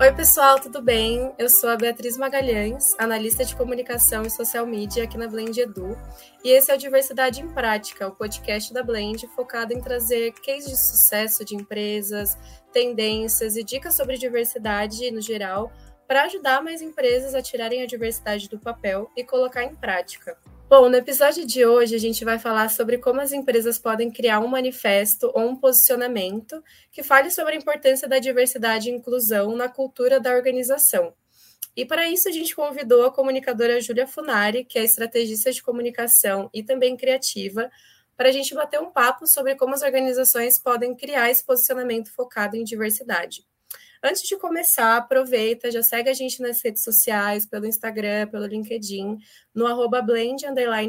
[0.00, 1.34] Oi, pessoal, tudo bem?
[1.36, 5.98] Eu sou a Beatriz Magalhães, analista de comunicação e social media aqui na Blend Edu,
[6.44, 10.70] e esse é o Diversidade em Prática, o podcast da Blend focado em trazer cases
[10.70, 12.38] de sucesso de empresas,
[12.72, 15.72] tendências e dicas sobre diversidade no geral
[16.06, 20.38] para ajudar mais empresas a tirarem a diversidade do papel e colocar em prática.
[20.68, 24.38] Bom, no episódio de hoje a gente vai falar sobre como as empresas podem criar
[24.40, 26.62] um manifesto ou um posicionamento
[26.92, 31.14] que fale sobre a importância da diversidade e inclusão na cultura da organização.
[31.74, 36.50] E para isso a gente convidou a comunicadora Júlia Funari, que é estrategista de comunicação
[36.52, 37.70] e também criativa,
[38.14, 42.58] para a gente bater um papo sobre como as organizações podem criar esse posicionamento focado
[42.58, 43.42] em diversidade.
[44.02, 49.18] Antes de começar, aproveita, já segue a gente nas redes sociais, pelo Instagram, pelo LinkedIn,
[49.54, 50.44] no arroba blend,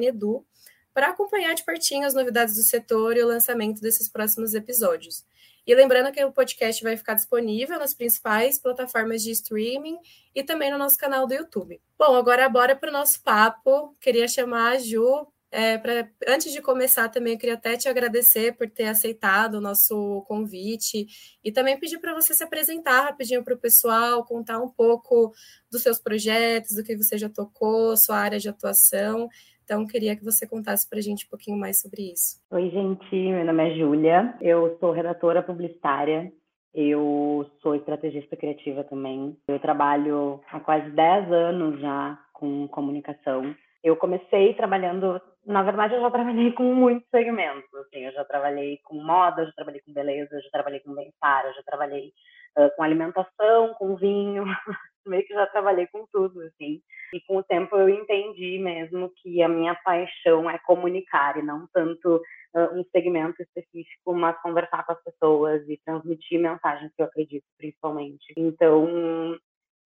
[0.05, 0.45] edu,
[0.94, 5.26] para acompanhar de pertinho as novidades do setor e o lançamento desses próximos episódios.
[5.66, 9.98] E lembrando que o podcast vai ficar disponível nas principais plataformas de streaming
[10.34, 11.80] e também no nosso canal do YouTube.
[11.98, 13.95] Bom, agora bora para o nosso papo.
[14.00, 18.55] Queria chamar a Ju é, pra, antes de começar, também eu queria até te agradecer
[18.55, 21.08] por ter aceitado o nosso convite
[21.44, 25.31] e também pedir para você se apresentar rapidinho para o pessoal, contar um pouco
[25.72, 29.27] dos seus projetos, do que você já tocou, sua área de atuação.
[29.64, 32.42] Então, queria que você contasse para a gente um pouquinho mais sobre isso.
[32.52, 36.31] Oi, gente, meu nome é Júlia, eu sou redatora publicitária,
[36.73, 39.38] eu sou estrategista criativa também.
[39.47, 43.55] Eu trabalho há quase 10 anos já com comunicação.
[43.83, 47.73] Eu comecei trabalhando na verdade, eu já trabalhei com muitos segmentos.
[47.73, 51.64] Assim, eu já trabalhei com moda, já trabalhei com beleza, já trabalhei com bem-estar, já
[51.64, 52.14] trabalhei
[52.55, 54.44] uh, com alimentação, com vinho,
[55.08, 56.80] meio que já trabalhei com tudo, assim.
[57.11, 61.67] E com o tempo eu entendi mesmo que a minha paixão é comunicar e não
[61.73, 62.22] tanto
[62.53, 67.45] uh, um segmento específico, mas conversar com as pessoas e transmitir mensagens que eu acredito,
[67.58, 68.31] principalmente.
[68.38, 69.36] Então,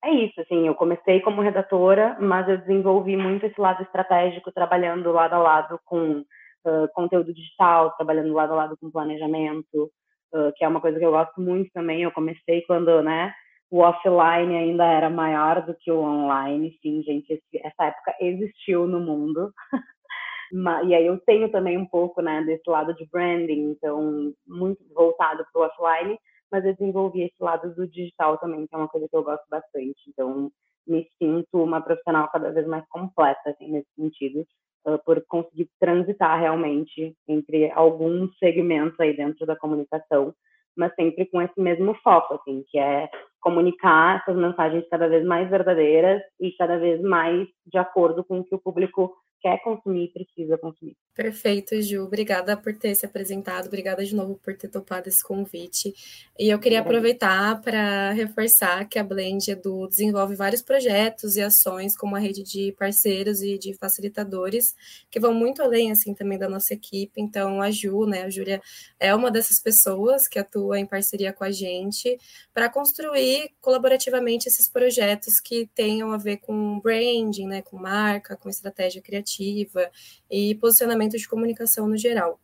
[0.03, 5.11] é isso, assim, eu comecei como redatora, mas eu desenvolvi muito esse lado estratégico, trabalhando
[5.13, 9.89] lado a lado com uh, conteúdo digital, trabalhando lado a lado com planejamento,
[10.33, 12.03] uh, que é uma coisa que eu gosto muito também.
[12.03, 13.33] Eu comecei quando, né,
[13.71, 18.99] o offline ainda era maior do que o online, sim, gente, essa época existiu no
[18.99, 19.53] mundo.
[20.85, 25.45] e aí eu tenho também um pouco, né, desse lado de branding, então, muito voltado
[25.51, 26.19] para o offline,
[26.53, 29.43] mas eu desenvolvi esse lado do digital também, que é uma coisa que eu gosto
[29.49, 29.97] bastante.
[30.07, 30.51] Então,
[30.85, 34.45] me sinto uma profissional cada vez mais completa, assim, nesse sentido,
[34.85, 40.31] uh, por conseguir transitar realmente entre alguns segmentos aí dentro da comunicação,
[40.77, 43.09] mas sempre com esse mesmo foco, assim, que é
[43.41, 48.43] comunicar essas mensagens cada vez mais verdadeiras e cada vez mais de acordo com o
[48.43, 49.11] que o público
[49.43, 50.95] quer consumir e precisa consumir.
[51.13, 52.01] Perfeito, Ju.
[52.05, 55.93] Obrigada por ter se apresentado, obrigada de novo por ter topado esse convite.
[56.39, 61.95] E eu queria aproveitar para reforçar que a Blend Edu desenvolve vários projetos e ações
[61.95, 64.73] como a rede de parceiros e de facilitadores,
[65.11, 67.21] que vão muito além assim também da nossa equipe.
[67.21, 68.61] Então, a Ju, né, a Júlia
[68.99, 72.17] é uma dessas pessoas que atua em parceria com a gente
[72.53, 78.49] para construir colaborativamente esses projetos que tenham a ver com branding, né, com marca, com
[78.49, 82.39] estratégia criativa e posicionamento de comunicação no geral.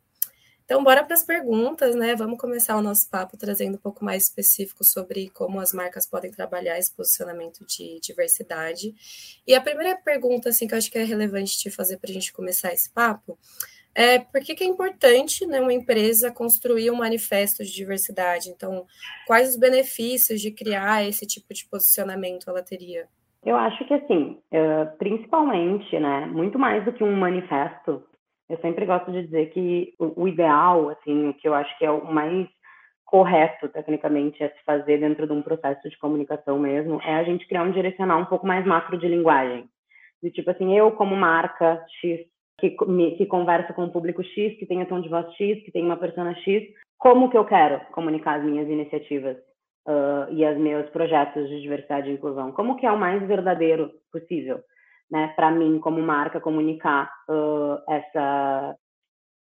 [0.69, 2.16] Então, bora para as perguntas, né?
[2.16, 6.29] Vamos começar o nosso papo trazendo um pouco mais específico sobre como as marcas podem
[6.29, 8.94] trabalhar esse posicionamento de diversidade.
[9.47, 12.13] E a primeira pergunta, assim, que eu acho que é relevante de fazer para a
[12.13, 13.35] gente começar esse papo
[13.95, 18.50] é por que, que é importante né, uma empresa construir um manifesto de diversidade?
[18.50, 18.85] Então,
[19.25, 23.09] quais os benefícios de criar esse tipo de posicionamento ela teria?
[23.44, 24.38] Eu acho que assim,
[24.97, 28.03] principalmente, né, muito mais do que um manifesto,
[28.50, 31.91] eu sempre gosto de dizer que o ideal, assim, o que eu acho que é
[31.91, 32.47] o mais
[33.05, 37.47] correto, tecnicamente, a se fazer dentro de um processo de comunicação mesmo, é a gente
[37.47, 39.67] criar um direcional um pouco mais macro de linguagem.
[40.21, 42.19] De tipo assim, eu como marca X,
[42.59, 45.71] que, que conversa com o público X, que tem a tom de voz X, que
[45.71, 46.67] tem uma persona X,
[46.97, 49.38] como que eu quero comunicar as minhas iniciativas?
[49.89, 52.51] Uh, e os meus projetos de diversidade e inclusão?
[52.51, 54.59] Como que é o mais verdadeiro possível,
[55.12, 58.75] né, para mim como marca comunicar uh, essa,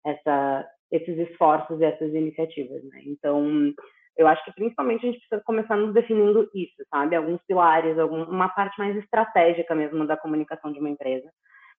[0.04, 3.00] essa, esses esforços e essas iniciativas, né?
[3.06, 3.72] Então,
[4.16, 7.16] eu acho que principalmente a gente precisa começar nos definindo isso, sabe?
[7.16, 11.30] Alguns pilares, algum, uma parte mais estratégica mesmo da comunicação de uma empresa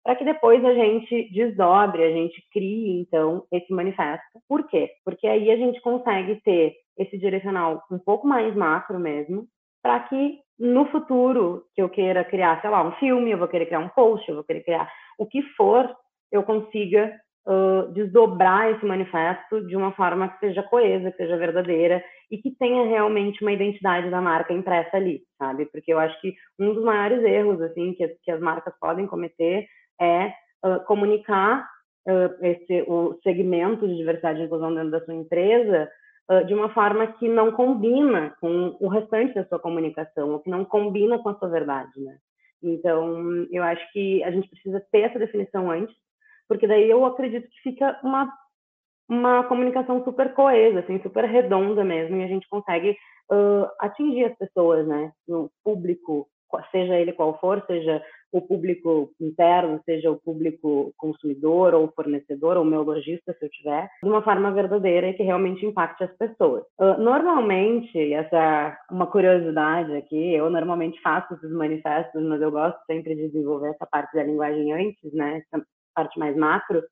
[0.08, 4.40] para que depois a gente desdobre, a gente crie, então, esse manifesto.
[4.48, 4.90] Por quê?
[5.04, 9.46] Porque aí a gente consegue ter esse direcional um pouco mais macro mesmo,
[9.84, 13.66] para que no futuro que eu queira criar, sei lá, um filme, eu vou querer
[13.66, 14.90] criar um post, eu vou querer criar
[15.20, 15.94] o que for,
[16.32, 17.14] eu consiga
[17.46, 22.02] uh, desdobrar esse manifesto de uma forma que seja coesa, que seja verdadeira
[22.32, 25.66] e que tenha realmente uma identidade da marca impressa ali, sabe?
[25.66, 29.68] Porque eu acho que um dos maiores erros assim que, que as marcas podem cometer
[30.00, 30.34] é
[30.66, 31.68] uh, comunicar
[32.08, 35.90] uh, esse o segmento de diversidade e inclusão dentro da sua empresa
[36.32, 40.50] uh, de uma forma que não combina com o restante da sua comunicação, ou que
[40.50, 42.18] não combina com a sua verdade, né?
[42.62, 45.96] Então, eu acho que a gente precisa ter essa definição antes,
[46.48, 48.32] porque daí eu acredito que fica uma
[49.10, 52.92] uma comunicação super coesa, assim, super redonda mesmo, e a gente consegue
[53.32, 56.28] uh, atingir as pessoas, né, no público,
[56.72, 62.66] seja ele qual for, seja o público interno, seja o público consumidor ou fornecedor ou
[62.66, 66.64] meu lojista, se eu tiver, de uma forma verdadeira e que realmente impacte as pessoas.
[66.80, 72.80] Uh, normalmente, essa é uma curiosidade aqui, eu normalmente faço esses manifestos, mas eu gosto
[72.86, 75.64] sempre de desenvolver essa parte da linguagem antes, né, essa
[75.96, 76.84] parte mais macro,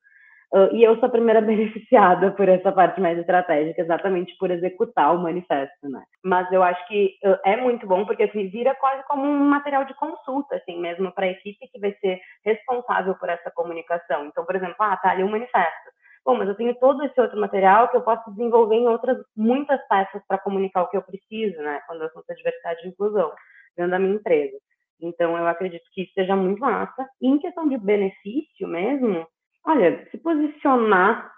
[0.53, 5.15] Uh, e eu sou a primeira beneficiada por essa parte mais estratégica, exatamente por executar
[5.15, 6.03] o manifesto, né?
[6.23, 9.85] Mas eu acho que uh, é muito bom porque assim, vira quase como um material
[9.85, 14.25] de consulta, assim, mesmo para a equipe que vai ser responsável por essa comunicação.
[14.25, 15.91] Então, por exemplo, ah, tá ali um manifesto.
[16.25, 19.79] Bom, mas eu tenho todo esse outro material que eu posso desenvolver em outras muitas
[19.87, 21.81] peças para comunicar o que eu preciso, né?
[21.85, 23.31] Quando eu assunto é diversidade e inclusão
[23.77, 24.57] dentro da minha empresa.
[24.99, 27.07] Então, eu acredito que isso seja muito massa.
[27.21, 29.27] E em questão de benefício mesmo,
[29.65, 31.31] Olha, se posicionar,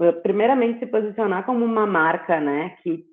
[0.00, 3.04] eh, primeiramente se posicionar como uma marca, né, que,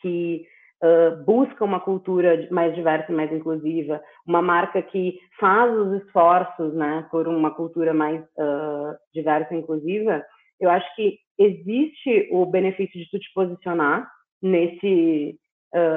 [0.00, 0.46] que
[0.82, 6.74] uh, busca uma cultura mais diversa e mais inclusiva, uma marca que faz os esforços,
[6.74, 10.24] né, por uma cultura mais uh, diversa e inclusiva,
[10.60, 14.08] eu acho que existe o benefício de tu te posicionar
[14.40, 15.36] nesse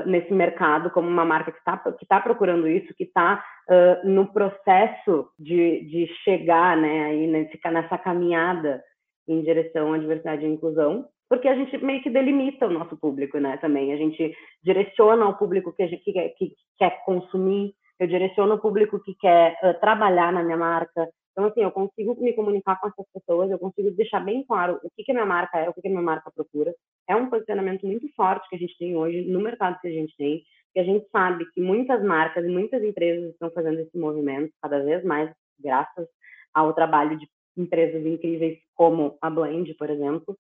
[0.06, 4.28] nesse mercado como uma marca que está que tá procurando isso, que está uh, no
[4.34, 8.82] processo de, de chegar né, aí nesse, nessa caminhada
[9.28, 13.38] em direção à diversidade e inclusão, porque a gente meio que delimita o nosso público,
[13.40, 13.94] né, também.
[13.94, 14.34] A gente
[14.64, 19.58] direciona o público que, gente, que, que quer consumir, eu direciono o público que quer
[19.62, 23.60] uh, trabalhar na minha marca, então, assim, eu consigo me comunicar com essas pessoas, eu
[23.60, 25.92] consigo deixar bem claro o que, que a minha marca é, o que, que a
[25.92, 26.74] minha marca procura.
[27.08, 30.18] É um posicionamento muito forte que a gente tem hoje no mercado que a gente
[30.18, 30.42] tem,
[30.74, 34.80] que a gente sabe que muitas marcas e muitas empresas estão fazendo esse movimento cada
[34.84, 36.08] vez mais, graças
[36.56, 40.36] ao trabalho de empresas incríveis como a Blend, por exemplo.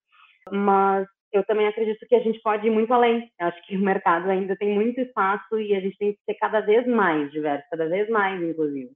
[0.52, 3.30] Mas eu também acredito que a gente pode ir muito além.
[3.40, 6.34] Eu acho que o mercado ainda tem muito espaço e a gente tem que ser
[6.40, 8.90] cada vez mais diverso, cada vez mais inclusive.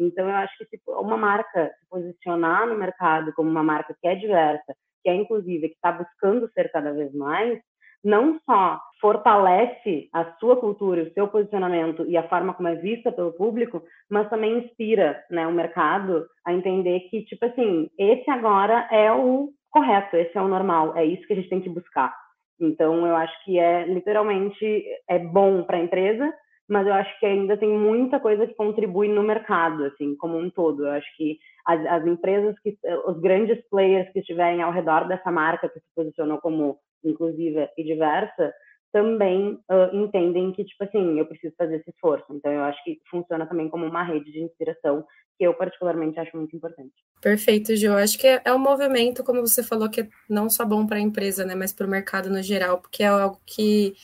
[0.00, 4.08] Então, eu acho que se uma marca se posicionar no mercado como uma marca que
[4.08, 7.60] é diversa, que é inclusiva, que está buscando ser cada vez mais,
[8.02, 13.12] não só fortalece a sua cultura, o seu posicionamento e a forma como é vista
[13.12, 18.88] pelo público, mas também inspira né, o mercado a entender que, tipo assim, esse agora
[18.90, 22.14] é o correto, esse é o normal, é isso que a gente tem que buscar.
[22.58, 26.32] Então, eu acho que é literalmente é bom para a empresa,
[26.70, 30.48] mas eu acho que ainda tem muita coisa que contribui no mercado, assim, como um
[30.48, 30.86] todo.
[30.86, 31.36] Eu acho que
[31.66, 35.86] as, as empresas, que, os grandes players que estiverem ao redor dessa marca que se
[35.96, 38.54] posicionou como inclusiva e diversa,
[38.92, 42.26] também uh, entendem que, tipo assim, eu preciso fazer esse esforço.
[42.30, 45.04] Então, eu acho que funciona também como uma rede de inspiração,
[45.36, 46.92] que eu particularmente acho muito importante.
[47.20, 47.96] Perfeito, Gil.
[47.96, 50.98] Acho que é, é um movimento, como você falou, que é não só bom para
[50.98, 53.94] a empresa, né, mas para o mercado no geral, porque é algo que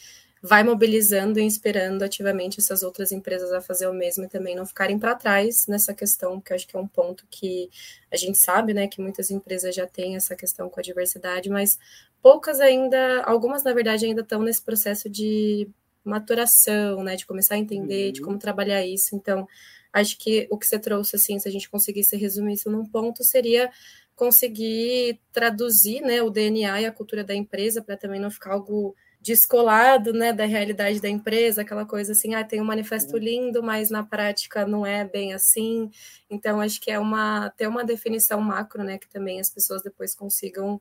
[0.47, 4.65] vai mobilizando e inspirando ativamente essas outras empresas a fazer o mesmo e também não
[4.65, 7.69] ficarem para trás nessa questão, que acho que é um ponto que
[8.13, 11.79] a gente sabe, né, que muitas empresas já têm essa questão com a diversidade, mas
[12.23, 15.69] poucas ainda, algumas na verdade ainda estão nesse processo de
[16.05, 18.13] maturação, né, de começar a entender uhum.
[18.13, 19.17] de como trabalhar isso.
[19.17, 19.49] Então,
[19.93, 23.25] acho que o que você trouxe assim, se a gente conseguisse resumir isso num ponto,
[23.25, 23.71] seria
[24.15, 28.95] conseguir traduzir, né, o DNA e a cultura da empresa para também não ficar algo
[29.27, 33.91] descolado né, da realidade da empresa, aquela coisa assim, ah, tem um manifesto lindo, mas
[33.91, 35.91] na prática não é bem assim.
[36.31, 40.15] Então, acho que é uma ter uma definição macro, né, que também as pessoas depois
[40.15, 40.81] consigam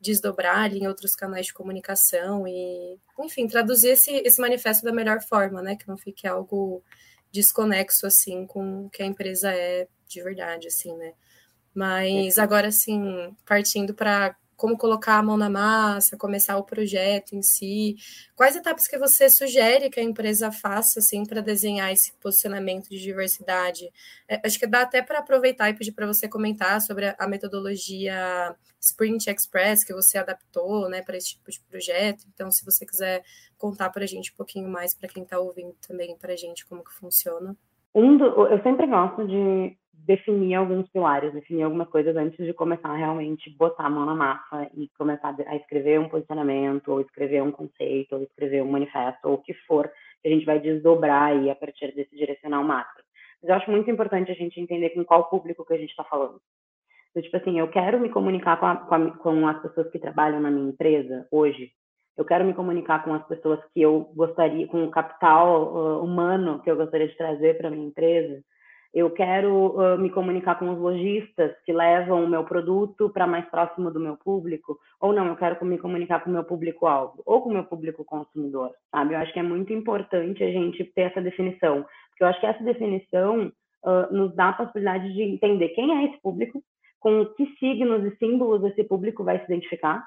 [0.00, 5.20] desdobrar ali em outros canais de comunicação e, enfim, traduzir esse, esse manifesto da melhor
[5.20, 6.82] forma, né, que não fique algo
[7.30, 11.12] desconexo assim com o que a empresa é de verdade, assim, né.
[11.74, 17.42] Mas agora, assim, partindo para como colocar a mão na massa, começar o projeto em
[17.42, 17.96] si.
[18.36, 23.00] Quais etapas que você sugere que a empresa faça assim para desenhar esse posicionamento de
[23.00, 23.90] diversidade?
[24.28, 28.54] É, acho que dá até para aproveitar e pedir para você comentar sobre a metodologia
[28.80, 32.24] Sprint Express que você adaptou, né, para esse tipo de projeto.
[32.32, 33.24] Então, se você quiser
[33.58, 36.64] contar para a gente um pouquinho mais para quem está ouvindo também para a gente
[36.66, 37.56] como que funciona.
[37.92, 42.94] Um do, eu sempre gosto de definir alguns pilares, definir algumas coisas antes de começar
[42.94, 47.52] realmente botar a mão na massa e começar a escrever um posicionamento, ou escrever um
[47.52, 49.90] conceito, ou escrever um manifesto, ou o que for
[50.22, 53.02] que a gente vai desdobrar aí a partir desse direcional macro.
[53.42, 56.04] Mas eu acho muito importante a gente entender com qual público que a gente está
[56.04, 56.40] falando.
[57.10, 59.98] Então, tipo assim, eu quero me comunicar com, a, com, a, com as pessoas que
[59.98, 61.70] trabalham na minha empresa hoje,
[62.16, 66.60] eu quero me comunicar com as pessoas que eu gostaria, com o capital uh, humano
[66.62, 68.42] que eu gostaria de trazer para minha empresa.
[68.94, 73.46] Eu quero uh, me comunicar com os lojistas que levam o meu produto para mais
[73.46, 77.40] próximo do meu público, ou não, eu quero me comunicar com o meu público-alvo, ou
[77.40, 79.14] com o meu público consumidor, sabe?
[79.14, 82.46] Eu acho que é muito importante a gente ter essa definição, porque eu acho que
[82.46, 83.50] essa definição
[83.84, 86.62] uh, nos dá a possibilidade de entender quem é esse público,
[87.00, 90.06] com que signos e símbolos esse público vai se identificar,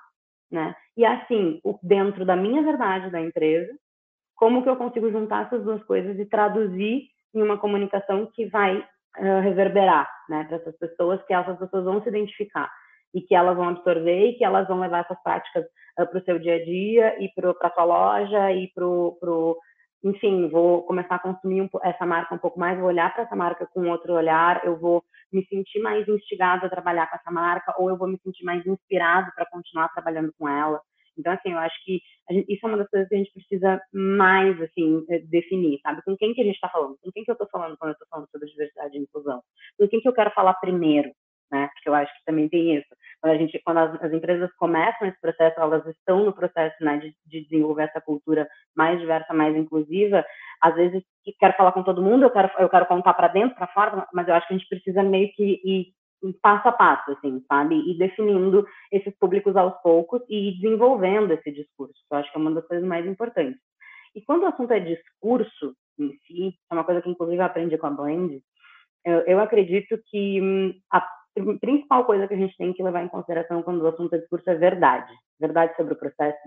[0.51, 0.75] né?
[0.95, 3.73] E assim, dentro da minha verdade da empresa,
[4.35, 8.77] como que eu consigo juntar essas duas coisas e traduzir em uma comunicação que vai
[8.77, 12.71] uh, reverberar, né, para essas pessoas, que essas pessoas vão se identificar
[13.13, 15.65] e que elas vão absorver e que elas vão levar essas práticas
[15.99, 19.57] uh, para o seu dia a dia e para a sua loja e para o
[20.05, 23.35] enfim, vou começar a consumir um, essa marca um pouco mais, vou olhar para essa
[23.35, 27.73] marca com outro olhar, eu vou me sentir mais instigado a trabalhar com essa marca,
[27.79, 30.79] ou eu vou me sentir mais inspirado para continuar trabalhando com ela.
[31.17, 33.81] Então, assim, eu acho que gente, isso é uma das coisas que a gente precisa
[33.93, 36.01] mais, assim, eh, definir, sabe?
[36.03, 36.97] Com quem que a gente está falando?
[37.01, 39.41] Com quem que eu estou falando quando eu estou falando sobre diversidade e inclusão?
[39.77, 41.11] Com quem que eu quero falar primeiro,
[41.51, 41.69] né?
[41.73, 42.87] Porque eu acho que também tem isso.
[43.21, 46.97] Quando a gente, quando as, as empresas começam esse processo, elas estão no processo, né,
[46.97, 50.25] de, de desenvolver essa cultura mais diversa, mais inclusiva.
[50.61, 51.03] Às vezes,
[51.39, 54.27] quero falar com todo mundo, eu quero, eu quero contar para dentro, para fora, mas
[54.27, 55.93] eu acho que a gente precisa meio que ir
[56.33, 57.75] passo a passo, assim, sabe?
[57.89, 61.95] E definindo esses públicos aos poucos e desenvolvendo esse discurso.
[62.11, 63.59] Eu acho que é uma das coisas mais importantes.
[64.15, 67.77] E quando o assunto é discurso em si, é uma coisa que inclusive eu aprendi
[67.77, 68.41] com a Blend,
[69.05, 71.05] eu, eu acredito que hum, a
[71.59, 74.49] principal coisa que a gente tem que levar em consideração quando o assunto é discurso
[74.49, 75.13] é verdade.
[75.39, 76.39] Verdade sobre o processo,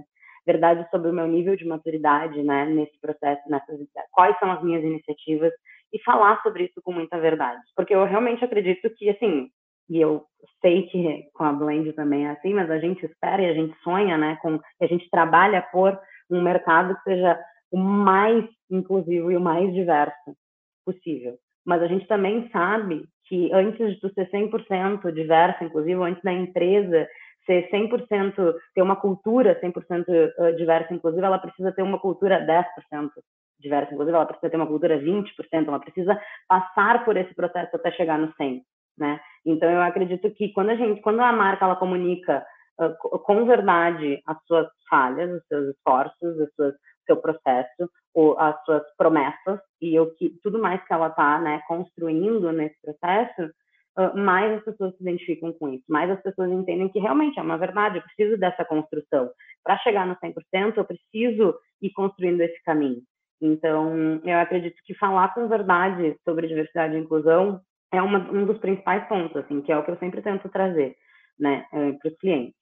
[0.46, 3.78] verdade sobre o meu nível de maturidade, né, nesse processo, nessas,
[4.10, 5.52] quais são as minhas iniciativas
[5.92, 7.60] e falar sobre isso com muita verdade.
[7.76, 9.50] Porque eu realmente acredito que, assim,
[9.88, 10.24] e eu
[10.60, 13.76] sei que com a Blend também é assim, mas a gente espera e a gente
[13.82, 15.98] sonha, né, com a gente trabalha por
[16.30, 17.38] um mercado que seja
[17.70, 20.34] o mais inclusivo e o mais diverso
[20.84, 21.38] possível.
[21.64, 26.32] Mas a gente também sabe que antes de tu ser 100% diverso, inclusive, antes da
[26.32, 27.06] empresa
[27.44, 33.10] ser 100%, ter uma cultura 100% diversa, inclusive, ela precisa ter uma cultura 10%
[33.60, 35.26] diversa, inclusive, ela precisa ter uma cultura 20%,
[35.66, 38.62] ela precisa passar por esse processo até chegar no 100%
[38.98, 39.20] né?
[39.44, 42.44] Então eu acredito que quando a gente, quando a marca ela comunica
[42.80, 46.74] uh, com verdade as suas falhas, os seus esforços, os seus
[47.08, 51.60] seu processo, ou as suas promessas e o que tudo mais que ela está, né,
[51.66, 53.50] construindo nesse processo,
[53.98, 57.42] uh, mais as pessoas se identificam com isso, mais as pessoas entendem que realmente é
[57.42, 59.30] uma verdade, eu preciso dessa construção.
[59.64, 63.02] Para chegar no 100%, eu preciso ir construindo esse caminho.
[63.40, 67.60] Então, eu acredito que falar com verdade sobre diversidade e inclusão
[67.92, 70.96] é uma, um dos principais pontos, assim, que é o que eu sempre tento trazer,
[71.38, 72.58] né, eh, para os clientes.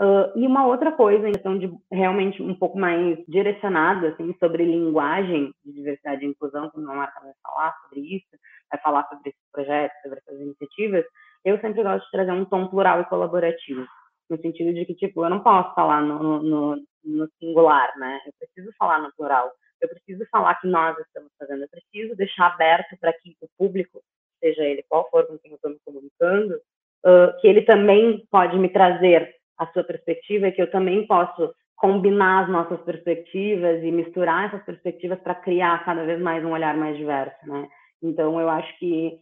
[0.00, 4.64] Uh, e uma outra coisa, em questão de realmente um pouco mais direcionada, assim, sobre
[4.64, 8.28] linguagem de diversidade e inclusão, quando a marca vai falar sobre isso,
[8.70, 11.04] vai falar sobre esses projetos, sobre essas iniciativas,
[11.44, 13.86] eu sempre gosto de trazer um tom plural e colaborativo,
[14.30, 18.32] no sentido de que, tipo, eu não posso falar no, no, no singular, né, eu
[18.38, 22.96] preciso falar no plural, eu preciso falar que nós estamos fazendo, eu preciso deixar aberto
[22.98, 24.00] para que o público
[24.40, 28.58] seja ele qual for com quem eu estou me comunicando, uh, que ele também pode
[28.58, 33.90] me trazer a sua perspectiva e que eu também posso combinar as nossas perspectivas e
[33.90, 37.68] misturar essas perspectivas para criar cada vez mais um olhar mais diverso, né?
[38.02, 39.18] Então, eu acho que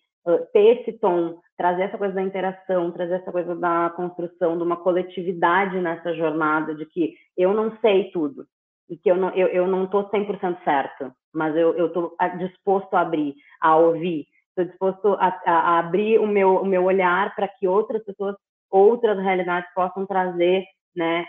[0.53, 4.77] ter esse tom, trazer essa coisa da interação, trazer essa coisa da construção de uma
[4.77, 8.47] coletividade nessa jornada, de que eu não sei tudo
[8.89, 13.01] e que eu não eu, eu não estou 100% certo, mas eu estou disposto a
[13.01, 14.27] abrir, a ouvir,
[14.59, 18.37] estou disposto a, a, abrir o meu, o meu olhar para que outras pessoas,
[18.71, 20.65] outras realidades possam trazer
[20.97, 21.27] né,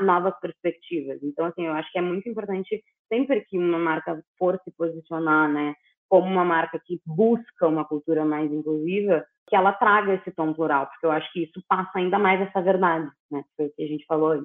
[0.00, 1.22] novas perspectivas.
[1.22, 5.48] Então, assim, eu acho que é muito importante, sempre que uma marca for se posicionar,
[5.48, 5.74] né,
[6.08, 10.86] como uma marca que busca uma cultura mais inclusiva, que ela traga esse tom plural,
[10.86, 13.86] porque eu acho que isso passa ainda mais essa verdade, né, foi o que a
[13.86, 14.44] gente falou.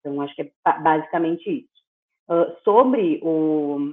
[0.00, 1.80] Então, acho que é basicamente isso.
[2.28, 3.92] Uh, sobre o,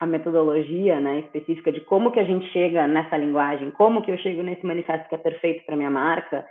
[0.00, 4.18] a metodologia né, específica de como que a gente chega nessa linguagem, como que eu
[4.18, 6.46] chego nesse manifesto que é perfeito para minha marca,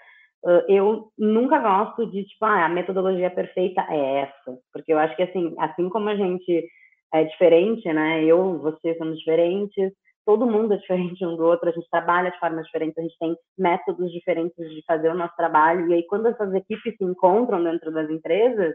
[0.67, 5.23] eu nunca gosto de, tipo, ah, a metodologia perfeita é essa, porque eu acho que,
[5.23, 6.67] assim, assim como a gente
[7.13, 9.91] é diferente, né, eu, você somos diferentes,
[10.25, 13.17] todo mundo é diferente um do outro, a gente trabalha de forma diferente, a gente
[13.17, 17.63] tem métodos diferentes de fazer o nosso trabalho, e aí quando essas equipes se encontram
[17.63, 18.73] dentro das empresas,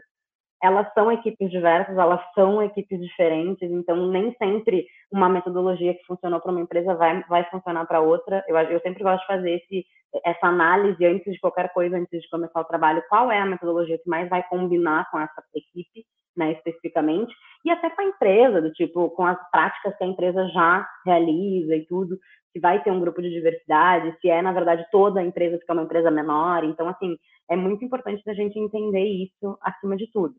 [0.63, 6.39] elas são equipes diversas, elas são equipes diferentes, então nem sempre uma metodologia que funcionou
[6.39, 8.41] para uma empresa vai, vai funcionar para outra.
[8.47, 9.85] Eu, eu sempre gosto de fazer esse,
[10.23, 13.97] essa análise antes de qualquer coisa, antes de começar o trabalho, qual é a metodologia
[13.97, 16.05] que mais vai combinar com essa equipe,
[16.37, 20.47] né, especificamente, e até com a empresa, do tipo, com as práticas que a empresa
[20.47, 22.17] já realiza e tudo,
[22.53, 25.65] se vai ter um grupo de diversidade, se é, na verdade, toda a empresa que
[25.67, 26.63] é uma empresa menor.
[26.63, 27.17] Então, assim,
[27.49, 30.35] é muito importante a gente entender isso acima de tudo.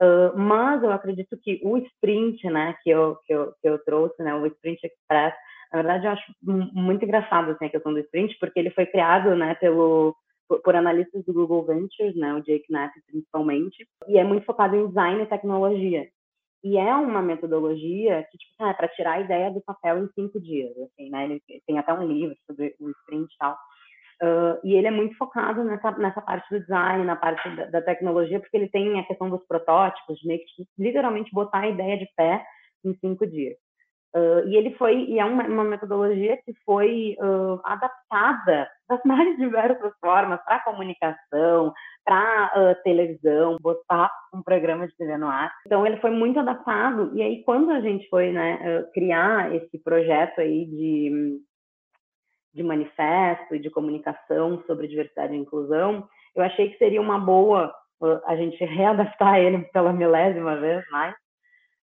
[0.00, 4.22] Uh, mas eu acredito que o sprint, né, que eu, que eu, que eu trouxe,
[4.22, 5.34] né, o Sprint Express,
[5.72, 9.34] na verdade eu acho muito engraçado assim, a questão do sprint, porque ele foi criado,
[9.34, 10.14] né, pelo,
[10.48, 14.76] por, por analistas do Google Ventures, né, o Jake Knapp principalmente, e é muito focado
[14.76, 16.08] em design e tecnologia.
[16.62, 20.40] E é uma metodologia que, tipo, é para tirar a ideia do papel em cinco
[20.40, 23.56] dias, assim, né, ele tem até um livro sobre o sprint e tal,
[24.20, 27.82] Uh, e ele é muito focado nessa, nessa parte do design, na parte da, da,
[27.82, 31.96] tecnologia, porque ele tem a questão dos protótipos, de meio que literalmente botar a ideia
[31.96, 32.44] de pé
[32.84, 33.56] em cinco dias.
[34.16, 39.36] Uh, e ele foi, e é uma, uma metodologia que foi uh, adaptada das mais
[39.36, 41.72] diversas formas para comunicação,
[42.04, 45.52] para televisão, botar um programa de TV no ar.
[45.64, 47.12] Então ele foi muito adaptado.
[47.14, 51.38] E aí quando a gente foi né, criar esse projeto aí de
[52.54, 57.72] de manifesto e de comunicação sobre diversidade e inclusão, eu achei que seria uma boa
[58.00, 61.14] uh, a gente readaptar ele pela milésima vez mais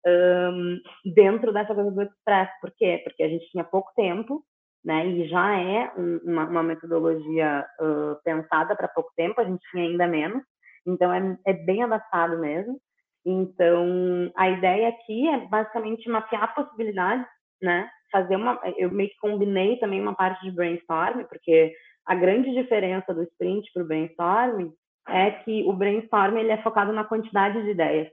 [0.05, 0.79] um,
[1.13, 2.49] dentro dessa coisa do Express.
[2.61, 3.01] Por quê?
[3.03, 4.43] Porque a gente tinha pouco tempo,
[4.83, 5.05] né?
[5.05, 9.83] E já é um, uma, uma, metodologia uh, pensada para pouco tempo, a gente tinha
[9.83, 10.41] ainda menos,
[10.87, 12.79] então é, é bem adaptado mesmo.
[13.25, 17.27] Então, a ideia aqui é basicamente mapear possibilidades,
[17.61, 17.89] né?
[18.11, 18.59] Fazer uma.
[18.77, 21.73] Eu meio que combinei também uma parte de brainstorm, porque
[22.05, 24.71] a grande diferença do sprint para o brainstorm
[25.07, 28.07] é que o brainstorm ele é focado na quantidade de ideias.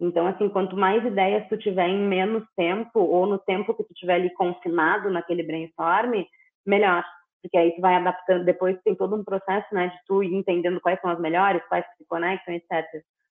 [0.00, 3.94] Então, assim, quanto mais ideias tu tiver em menos tempo, ou no tempo que tu
[3.94, 6.24] tiver ali confinado naquele brainstorm,
[6.66, 7.04] melhor.
[7.42, 10.80] Porque aí tu vai adaptando, depois tem todo um processo, né, de tu ir entendendo
[10.80, 12.84] quais são as melhores, quais se conectam, etc.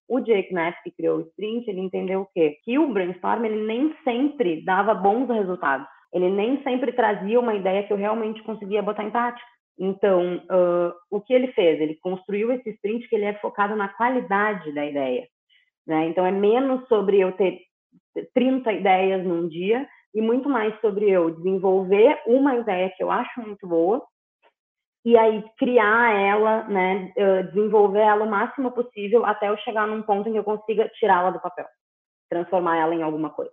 [0.08, 2.58] O Jake Nath, que criou o Sprint, ele entendeu o quê?
[2.64, 7.84] Que o brainstorm, ele nem sempre dava bons resultados ele nem sempre trazia uma ideia
[7.84, 9.48] que eu realmente conseguia botar em prática.
[9.78, 11.80] Então, uh, o que ele fez?
[11.80, 15.28] Ele construiu esse sprint que ele é focado na qualidade da ideia.
[15.88, 16.08] Né?
[16.08, 17.62] Então, é menos sobre eu ter
[18.34, 23.40] 30 ideias num dia e muito mais sobre eu desenvolver uma ideia que eu acho
[23.42, 24.04] muito boa
[25.06, 27.14] e aí criar ela, né,
[27.54, 31.32] desenvolver ela o máximo possível até eu chegar num ponto em que eu consiga tirá-la
[31.32, 31.66] do papel,
[32.30, 33.52] transformar ela em alguma coisa.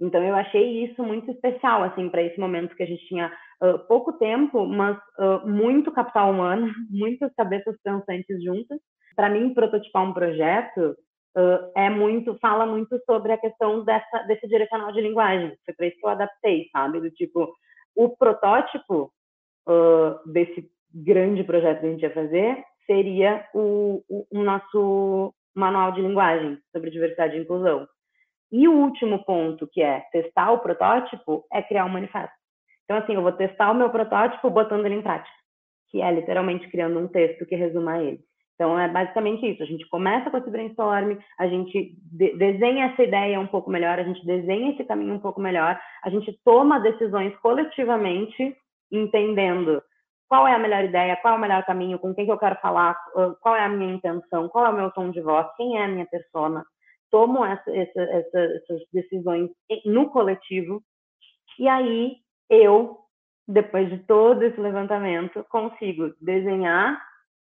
[0.00, 3.78] Então eu achei isso muito especial assim para esse momento que a gente tinha uh,
[3.86, 8.78] pouco tempo, mas uh, muito capital humano, muitas cabeças pensantes juntas.
[9.14, 10.96] Para mim prototipar um projeto
[11.36, 15.56] uh, é muito fala muito sobre a questão dessa desse direcional de linguagem.
[15.64, 17.00] Foi para isso que eu adaptei, sabe?
[17.00, 17.52] Do tipo
[17.96, 19.12] o protótipo
[20.26, 26.00] desse grande projeto que a gente ia fazer seria o, o, o nosso manual de
[26.00, 27.86] linguagem sobre diversidade e inclusão.
[28.56, 32.36] E o último ponto, que é testar o protótipo, é criar um manifesto.
[32.84, 35.36] Então, assim, eu vou testar o meu protótipo botando ele em prática,
[35.90, 38.20] que é literalmente criando um texto que resuma ele.
[38.54, 39.60] Então, é basicamente isso.
[39.60, 43.98] A gente começa com esse brainstorm, a gente de desenha essa ideia um pouco melhor,
[43.98, 48.56] a gente desenha esse caminho um pouco melhor, a gente toma decisões coletivamente,
[48.92, 49.82] entendendo
[50.28, 52.54] qual é a melhor ideia, qual é o melhor caminho, com quem que eu quero
[52.60, 52.96] falar,
[53.40, 55.88] qual é a minha intenção, qual é o meu tom de voz, quem é a
[55.88, 56.64] minha persona
[57.14, 59.48] tomam essa, essa, essa, essas decisões
[59.84, 60.82] no coletivo,
[61.60, 62.16] e aí
[62.50, 62.98] eu,
[63.46, 67.00] depois de todo esse levantamento, consigo desenhar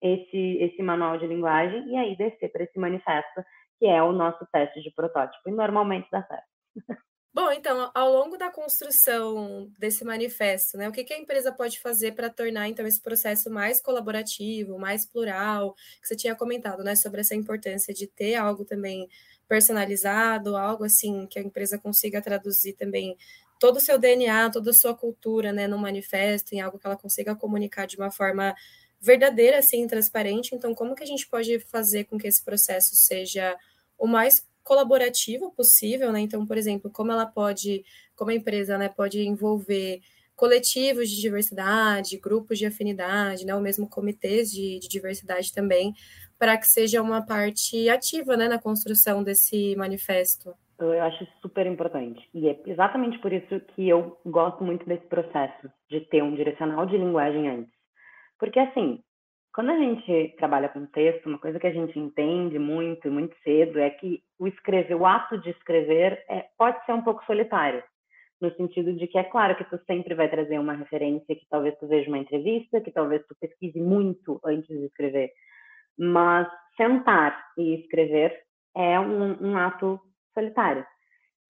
[0.02, 3.42] esse, esse manual de linguagem e aí descer para esse manifesto,
[3.78, 6.44] que é o nosso teste de protótipo, e normalmente dá certo.
[7.36, 11.78] Bom, então, ao longo da construção desse manifesto, né, o que, que a empresa pode
[11.80, 16.96] fazer para tornar então esse processo mais colaborativo, mais plural, que você tinha comentado, né,
[16.96, 19.06] sobre essa importância de ter algo também
[19.48, 23.16] personalizado, algo assim que a empresa consiga traduzir também
[23.59, 26.96] todo o seu DNA, toda a sua cultura, né, no manifesto, em algo que ela
[26.96, 28.54] consiga comunicar de uma forma
[29.00, 30.54] verdadeira, assim, transparente.
[30.54, 33.56] Então, como que a gente pode fazer com que esse processo seja
[33.98, 36.20] o mais colaborativo possível, né?
[36.20, 40.00] Então, por exemplo, como ela pode, como a empresa, né, pode envolver
[40.37, 45.94] coletivos de diversidade, grupos de afinidade, né, ou mesmo comitês de, de diversidade também,
[46.38, 50.55] para que seja uma parte ativa né, na construção desse manifesto.
[50.79, 52.29] Eu acho super importante.
[52.35, 56.85] E é exatamente por isso que eu gosto muito desse processo de ter um direcional
[56.85, 57.72] de linguagem antes.
[58.38, 59.01] Porque, assim,
[59.55, 63.79] quando a gente trabalha com texto, uma coisa que a gente entende muito, muito cedo,
[63.79, 67.83] é que o escrever, o ato de escrever, é, pode ser um pouco solitário
[68.40, 71.77] no sentido de que é claro que tu sempre vai trazer uma referência que talvez
[71.79, 75.31] tu veja uma entrevista, que talvez tu pesquise muito antes de escrever,
[75.99, 78.38] mas sentar e escrever
[78.75, 79.99] é um, um ato
[80.35, 80.85] solitário.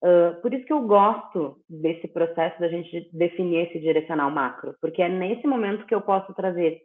[0.03, 5.03] Uh, por isso que eu gosto desse processo da gente definir esse direcional macro, porque
[5.03, 6.83] é nesse momento que eu posso trazer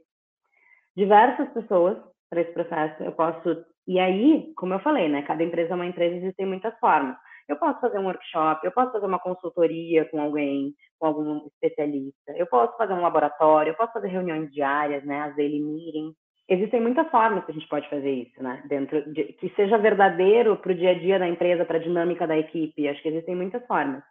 [0.95, 1.97] diversas pessoas
[2.29, 3.03] para esse processo.
[3.03, 5.21] Eu posso e aí, como eu falei, né?
[5.23, 7.17] Cada empresa é uma empresa e existem muitas formas.
[7.47, 12.31] Eu posso fazer um workshop, eu posso fazer uma consultoria com alguém, com algum especialista,
[12.35, 16.15] eu posso fazer um laboratório, eu posso fazer reuniões diárias, né, as daily meetings.
[16.47, 20.57] Existem muitas formas que a gente pode fazer isso, né, dentro de, que seja verdadeiro
[20.57, 22.87] para o dia a dia da empresa, para a dinâmica da equipe.
[22.87, 24.03] Acho que existem muitas formas.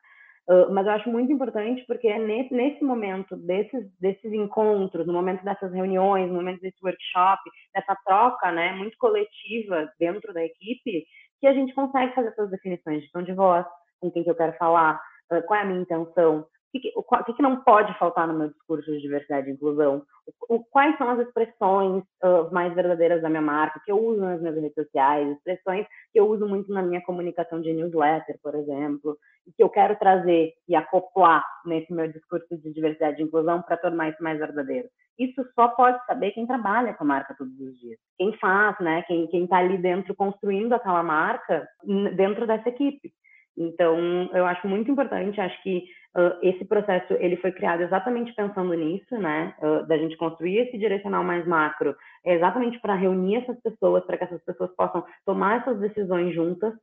[0.49, 5.13] Uh, mas eu acho muito importante porque é nesse, nesse momento desses, desses encontros, no
[5.13, 7.41] momento dessas reuniões, no momento desse workshop,
[7.73, 11.05] dessa troca, né, muito coletiva dentro da equipe,
[11.41, 13.67] que a gente consegue fazer essas definições de tom de voz,
[14.01, 15.01] com quem que eu quero falar,
[15.47, 18.91] qual é a minha intenção, o que, o que, não pode faltar no meu discurso
[18.93, 20.03] de diversidade e inclusão,
[20.49, 24.41] o, quais são as expressões uh, mais verdadeiras da minha marca, que eu uso nas
[24.41, 29.19] minhas redes sociais, expressões que eu uso muito na minha comunicação de newsletter, por exemplo,
[29.47, 33.77] e que eu quero trazer e acoplar nesse meu discurso de diversidade e inclusão para
[33.77, 34.89] tornar isso mais verdadeiro.
[35.19, 37.99] Isso só pode saber quem trabalha com a marca todos os dias.
[38.17, 39.03] Quem faz, né?
[39.03, 41.69] Quem está ali dentro construindo aquela marca
[42.17, 43.13] dentro dessa equipe.
[43.57, 45.85] Então, eu acho muito importante, acho que
[46.17, 50.79] uh, esse processo ele foi criado exatamente pensando nisso, né, uh, da gente construir esse
[50.79, 55.61] direcional mais macro, é exatamente para reunir essas pessoas, para que essas pessoas possam tomar
[55.61, 56.75] essas decisões juntas,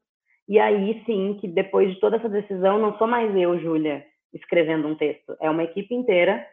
[0.48, 4.88] e aí sim, que depois de toda essa decisão, não sou mais eu, Júlia, escrevendo
[4.88, 6.46] um texto, é uma equipe inteira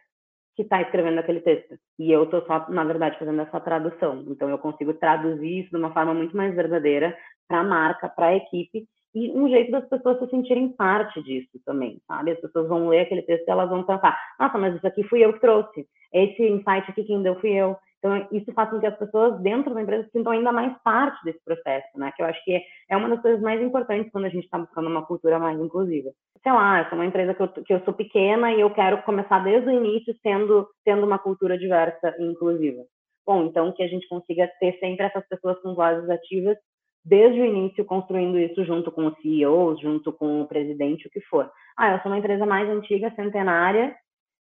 [0.57, 1.77] que está escrevendo aquele texto.
[1.99, 4.25] E eu estou só, na verdade, fazendo essa tradução.
[4.29, 7.17] Então, eu consigo traduzir isso de uma forma muito mais verdadeira
[7.49, 11.61] para a marca, para a equipe, e um jeito das pessoas se sentirem parte disso
[11.65, 12.33] também, sabe?
[12.33, 15.25] As pessoas vão ler aquele texto e elas vão pensar, nossa, mas isso aqui fui
[15.25, 17.77] eu que trouxe, esse insight aqui quem deu fui eu.
[17.99, 21.25] Então, isso faz com que as pessoas dentro da empresa se sintam ainda mais parte
[21.25, 22.13] desse processo, né?
[22.15, 24.91] Que eu acho que é uma das coisas mais importantes quando a gente está buscando
[24.91, 26.11] uma cultura mais inclusiva.
[26.43, 29.03] Sei lá, eu sou uma empresa que eu, que eu sou pequena e eu quero
[29.05, 32.83] começar desde o início sendo, tendo uma cultura diversa e inclusiva.
[33.27, 36.59] Bom, então que a gente consiga ter sempre essas pessoas com vozes ativas
[37.05, 41.21] desde o início construindo isso junto com o CEO, junto com o presidente, o que
[41.23, 41.51] for.
[41.77, 43.95] Ah, eu sou uma empresa mais antiga, centenária,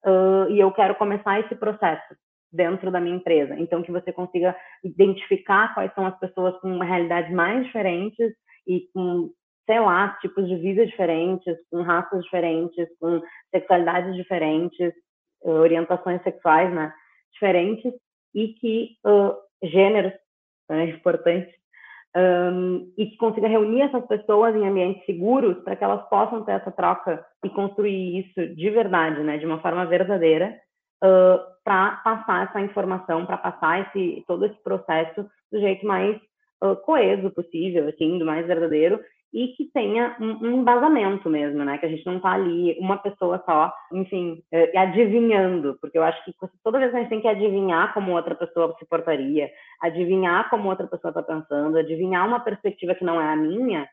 [0.05, 2.15] uh, e eu quero começar esse processo
[2.51, 3.55] dentro da minha empresa.
[3.57, 8.33] Então, que você consiga identificar quais são as pessoas com realidades mais diferentes
[8.67, 9.29] e com,
[9.65, 14.93] sei lá, tipos de vida diferentes, com raças diferentes, com sexualidades diferentes,
[15.43, 16.93] uh, orientações sexuais, né,
[17.31, 17.93] diferentes,
[18.33, 20.13] e que uh, gêneros,
[20.69, 21.51] é importante,
[22.15, 26.53] um, e que consiga reunir essas pessoas em ambientes seguros para que elas possam ter
[26.53, 30.55] essa troca e construir isso de verdade, né, de uma forma verdadeira,
[31.03, 36.15] uh, para passar essa informação, para passar esse todo esse processo do jeito mais
[36.63, 38.99] uh, coeso possível, assim, do mais verdadeiro
[39.33, 41.77] e que tenha um, um embasamento mesmo, né?
[41.77, 46.23] Que a gente não tá ali uma pessoa só, enfim, é, adivinhando, porque eu acho
[46.25, 49.49] que toda vez que a gente tem que adivinhar como outra pessoa se portaria,
[49.81, 53.87] adivinhar como outra pessoa está pensando, adivinhar uma perspectiva que não é a minha,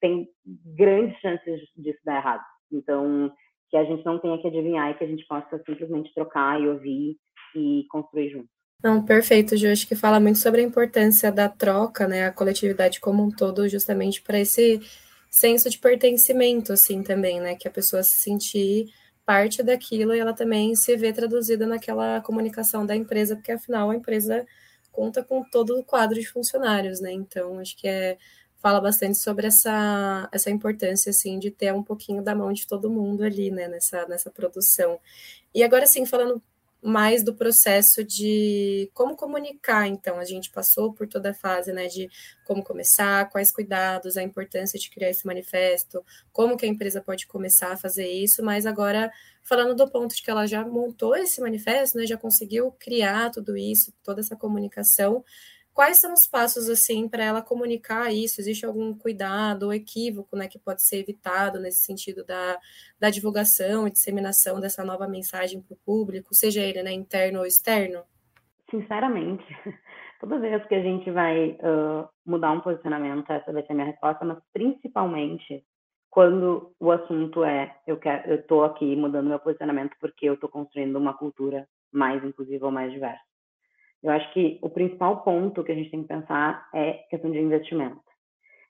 [0.00, 0.28] tem
[0.76, 2.44] grandes chances disso dar errado.
[2.72, 3.32] Então,
[3.70, 6.68] que a gente não tenha que adivinhar e que a gente possa simplesmente trocar e
[6.68, 7.16] ouvir
[7.56, 8.48] e construir junto.
[8.82, 9.68] Não, perfeito, Ju.
[9.68, 12.26] Acho que fala muito sobre a importância da troca, né?
[12.26, 14.80] A coletividade como um todo, justamente para esse
[15.30, 17.54] senso de pertencimento, assim, também, né?
[17.56, 18.86] Que a pessoa se sentir
[19.26, 23.94] parte daquilo e ela também se vê traduzida naquela comunicação da empresa, porque afinal a
[23.94, 24.46] empresa
[24.90, 27.12] conta com todo o quadro de funcionários, né?
[27.12, 28.16] Então, acho que é
[28.62, 32.90] fala bastante sobre essa, essa importância, assim, de ter um pouquinho da mão de todo
[32.90, 35.00] mundo ali, né, nessa, nessa produção.
[35.54, 36.42] E agora, sim, falando
[36.82, 39.86] mais do processo de como comunicar.
[39.86, 42.08] Então, a gente passou por toda a fase, né, de
[42.44, 47.26] como começar, quais cuidados, a importância de criar esse manifesto, como que a empresa pode
[47.26, 49.10] começar a fazer isso, mas agora
[49.42, 53.56] falando do ponto de que ela já montou esse manifesto, né, já conseguiu criar tudo
[53.56, 55.24] isso, toda essa comunicação,
[55.72, 58.40] Quais são os passos assim para ela comunicar isso?
[58.40, 62.58] Existe algum cuidado ou equívoco né, que pode ser evitado nesse sentido da,
[62.98, 67.46] da divulgação e disseminação dessa nova mensagem para o público, seja ele né, interno ou
[67.46, 68.02] externo?
[68.70, 69.44] Sinceramente,
[70.20, 73.86] toda vez que a gente vai uh, mudar um posicionamento, essa vai ser a minha
[73.86, 75.64] resposta, mas principalmente
[76.10, 80.48] quando o assunto é eu quero, eu estou aqui mudando meu posicionamento porque eu estou
[80.48, 83.29] construindo uma cultura mais inclusiva ou mais diversa.
[84.02, 87.38] Eu acho que o principal ponto que a gente tem que pensar é questão de
[87.38, 88.00] investimento.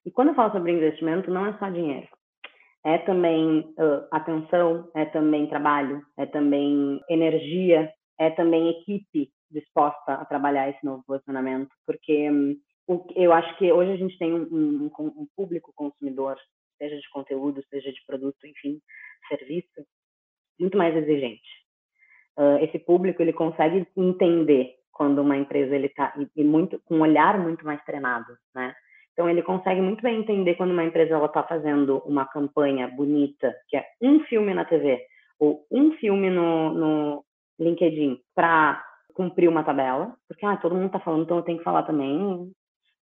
[0.04, 2.08] E quando eu falo sobre investimento, não é só dinheiro.
[2.84, 10.24] É também uh, atenção, é também trabalho, é também energia, é também equipe disposta a
[10.24, 12.30] trabalhar esse novo posicionamento, porque
[12.88, 16.36] um, eu acho que hoje a gente tem um, um, um público consumidor,
[16.78, 18.80] seja de conteúdo, seja de produto, enfim,
[19.28, 19.86] serviço,
[20.58, 21.48] muito mais exigente.
[22.38, 27.00] Uh, esse público ele consegue entender quando uma empresa ele está e, muito com um
[27.00, 28.74] olhar muito mais treinado, né?
[29.14, 33.56] Então ele consegue muito bem entender quando uma empresa ela está fazendo uma campanha bonita,
[33.70, 35.02] que é um filme na TV
[35.38, 37.24] ou um filme no, no
[37.58, 38.84] LinkedIn para
[39.14, 42.52] cumprir uma tabela, porque ah, todo mundo está falando, então eu tenho que falar também.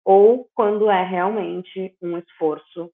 [0.05, 2.91] Ou quando é realmente um esforço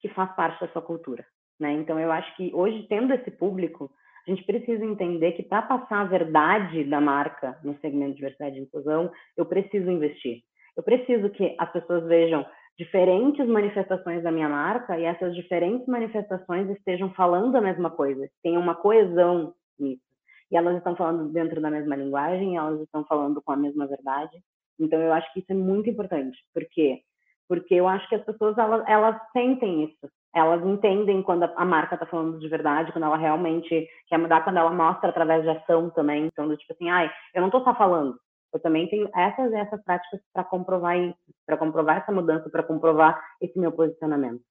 [0.00, 1.24] que faz parte da sua cultura,
[1.60, 1.70] né?
[1.74, 3.92] Então eu acho que hoje tendo esse público,
[4.26, 8.58] a gente precisa entender que para passar a verdade da marca no segmento de diversidade
[8.58, 10.42] e inclusão, eu preciso investir.
[10.76, 12.44] Eu preciso que as pessoas vejam
[12.78, 18.62] diferentes manifestações da minha marca e essas diferentes manifestações estejam falando a mesma coisa, tenham
[18.62, 20.02] uma coesão nisso.
[20.50, 24.42] E elas estão falando dentro da mesma linguagem, elas estão falando com a mesma verdade.
[24.78, 26.38] Então eu acho que isso é muito importante.
[26.54, 27.02] Por quê?
[27.48, 30.10] Porque eu acho que as pessoas elas, elas sentem isso.
[30.34, 34.58] Elas entendem quando a marca está falando de verdade, quando ela realmente quer mudar, quando
[34.58, 36.26] ela mostra através de ação também.
[36.26, 38.16] Então, do tipo assim, ai, eu não estou só falando,
[38.52, 42.62] eu também tenho essas e essas práticas para comprovar isso, para comprovar essa mudança, para
[42.62, 44.42] comprovar esse meu posicionamento.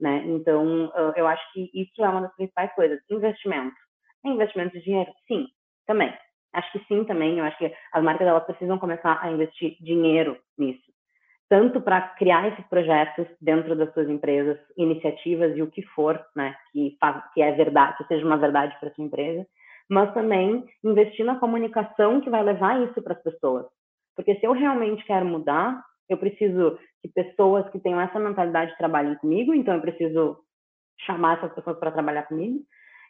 [0.00, 0.22] Né?
[0.26, 3.00] Então, eu acho que isso é uma das principais coisas.
[3.10, 3.76] Investimento.
[4.24, 5.10] É investimento de dinheiro?
[5.26, 5.46] Sim,
[5.86, 6.12] também.
[6.52, 7.38] Acho que sim também.
[7.38, 10.91] Eu acho que as marcas elas precisam começar a investir dinheiro nisso.
[11.52, 16.56] Tanto para criar esses projetos dentro das suas empresas, iniciativas e o que for, né,
[16.72, 19.46] que, faz, que é verdade, que seja uma verdade para sua empresa,
[19.86, 23.66] mas também investir na comunicação que vai levar isso para as pessoas.
[24.16, 29.16] Porque se eu realmente quero mudar, eu preciso que pessoas que tenham essa mentalidade trabalhem
[29.16, 30.38] comigo, então eu preciso
[31.04, 32.60] chamar essas pessoas para trabalhar comigo.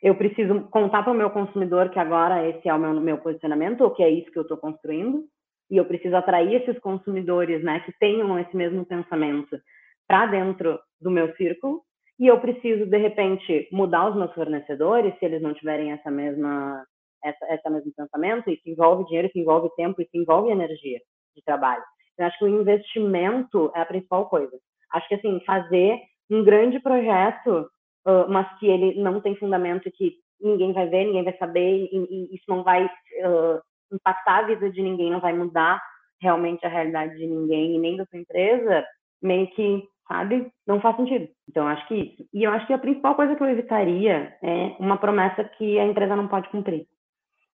[0.02, 3.82] Eu preciso contar para o meu consumidor que agora esse é o meu, meu posicionamento,
[3.82, 5.28] ou que é isso que eu estou construindo.
[5.72, 9.58] E eu preciso atrair esses consumidores, né, que tenham esse mesmo pensamento
[10.06, 11.80] para dentro do meu círculo
[12.20, 16.84] e eu preciso de repente mudar os meus fornecedores se eles não tiverem essa mesma
[17.24, 21.00] essa, essa mesmo pensamento e que envolve dinheiro, que envolve tempo e que envolve energia
[21.34, 21.82] de trabalho.
[22.18, 24.52] Eu acho que o investimento é a principal coisa.
[24.92, 27.66] Acho que assim fazer um grande projeto,
[28.06, 31.96] uh, mas que ele não tem fundamento que ninguém vai ver, ninguém vai saber e,
[31.96, 33.62] e isso não vai uh,
[33.94, 35.82] impactar a vida de ninguém, não vai mudar
[36.20, 38.84] realmente a realidade de ninguém e nem da sua empresa,
[39.20, 40.52] meio que sabe?
[40.66, 41.28] Não faz sentido.
[41.48, 42.28] Então, acho que isso.
[42.32, 45.86] E eu acho que a principal coisa que eu evitaria é uma promessa que a
[45.86, 46.86] empresa não pode cumprir.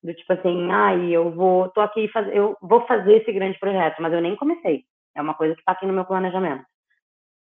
[0.04, 4.02] Do tipo assim, ah, eu vou, tô aqui, faz, eu vou fazer esse grande projeto,
[4.02, 4.84] mas eu nem comecei.
[5.16, 6.64] É uma coisa que está aqui no meu planejamento.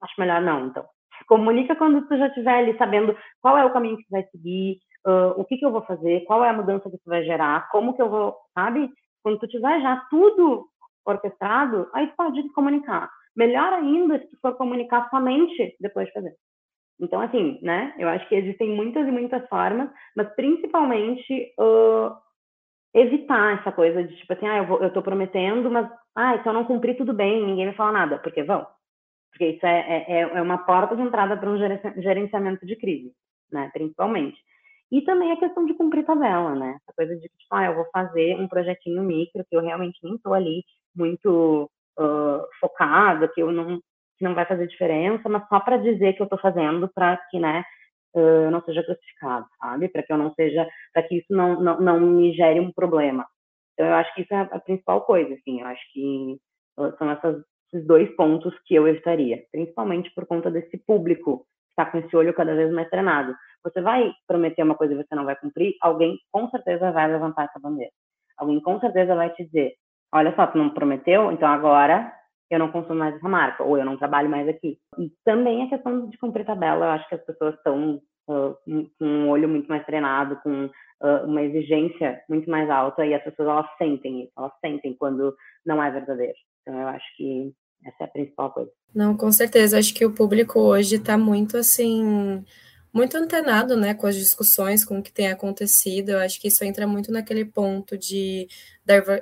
[0.02, 0.86] Acho melhor não, então.
[1.28, 4.80] Comunica quando tu já estiver ali sabendo qual é o caminho que tu vai seguir,
[5.06, 7.70] uh, o que que eu vou fazer, qual é a mudança que tu vai gerar,
[7.70, 8.90] como que eu vou, sabe?
[9.24, 10.68] Quando tu tiver já tudo
[11.06, 13.10] orquestrado, aí tu pode comunicar.
[13.36, 16.36] Melhor ainda se for comunicar somente depois de fazer.
[17.00, 17.96] Então, assim, né?
[17.98, 22.16] Eu acho que existem muitas e muitas formas, mas principalmente uh,
[22.94, 26.48] evitar essa coisa de tipo assim, ah, eu, vou, eu tô prometendo, mas ah, se
[26.48, 28.68] eu não cumprir tudo bem, ninguém vai falar nada, porque vão.
[29.32, 33.12] Porque isso é, é, é uma porta de entrada para um gerenciamento de crise,
[33.52, 33.70] né?
[33.74, 34.38] Principalmente.
[34.92, 36.78] E também a questão de cumprir tabela, né?
[36.82, 40.16] Essa coisa de tipo, ah, eu vou fazer um projetinho micro que eu realmente nem
[40.16, 40.64] estou ali
[40.96, 43.80] muito uh, focada, que eu não
[44.18, 47.40] que não vai fazer diferença, mas só para dizer que eu estou fazendo para que,
[47.40, 47.64] né,
[48.16, 49.90] uh, não seja crucificado, sabe?
[49.90, 53.26] Para que eu não seja, para que isso não, não, não me gere um problema.
[53.74, 55.62] Então eu acho que isso é a principal coisa, assim.
[55.62, 56.38] Eu acho que
[57.00, 61.98] são essas, esses dois pontos que eu evitaria, principalmente por conta desse público está com
[61.98, 63.36] esse olho cada vez mais treinado.
[63.64, 67.46] Você vai prometer uma coisa e você não vai cumprir, alguém com certeza vai levantar
[67.46, 67.92] essa bandeira.
[68.38, 69.74] Alguém com certeza vai te dizer,
[70.14, 72.12] olha só, tu não prometeu, então agora
[72.50, 74.78] eu não consumo mais essa marca, ou eu não trabalho mais aqui.
[74.98, 79.06] E também a questão de cumprir tabela, eu acho que as pessoas estão uh, com
[79.06, 83.48] um olho muito mais treinado, com uh, uma exigência muito mais alta, e as pessoas
[83.48, 85.34] elas sentem isso, elas sentem quando
[85.66, 86.38] não é verdadeiro.
[86.62, 87.54] Então eu acho que
[87.86, 88.72] essa é a principal coisa.
[88.94, 89.78] Não, com certeza.
[89.78, 92.44] Acho que o público hoje está muito assim
[92.94, 96.10] muito antenado, né, com as discussões, com o que tem acontecido.
[96.10, 98.48] Eu acho que isso entra muito naquele ponto de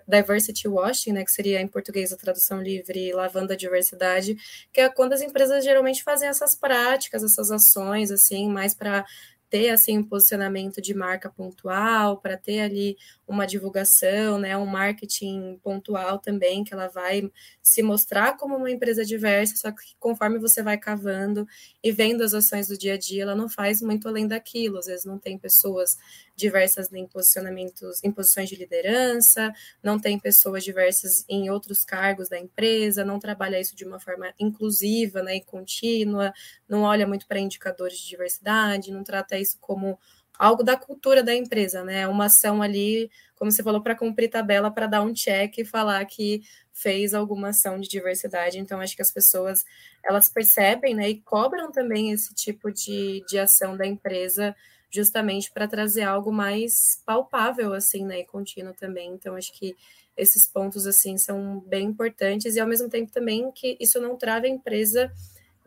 [0.07, 4.35] diversity washing, né, que seria em português a tradução livre, lavando a diversidade,
[4.73, 9.05] que é quando as empresas geralmente fazem essas práticas, essas ações, assim, mais para
[9.49, 12.95] ter assim um posicionamento de marca pontual, para ter ali
[13.29, 19.05] uma divulgação, né, um marketing pontual também, que ela vai se mostrar como uma empresa
[19.05, 21.47] diversa, só que conforme você vai cavando
[21.83, 24.87] e vendo as ações do dia a dia, ela não faz muito além daquilo, às
[24.87, 25.95] vezes não tem pessoas
[26.35, 32.39] diversas em posicionamentos, em posições de liderança, não tem pessoas diversas em outros cargos da
[32.39, 36.33] empresa, não trabalha isso de uma forma inclusiva né, e contínua,
[36.67, 39.99] não olha muito para indicadores de diversidade, não trata isso como
[40.39, 42.08] algo da cultura da empresa, né?
[42.08, 46.04] Uma ação ali, como você falou, para cumprir tabela, para dar um check e falar
[46.06, 48.58] que fez alguma ação de diversidade.
[48.58, 49.65] Então, acho que as pessoas
[50.04, 54.56] elas percebem né, e cobram também esse tipo de, de ação da empresa
[54.89, 59.12] justamente para trazer algo mais palpável, assim, né, e contínuo também.
[59.12, 59.75] Então, acho que
[60.15, 64.45] esses pontos, assim, são bem importantes e, ao mesmo tempo, também que isso não trava
[64.45, 65.12] a empresa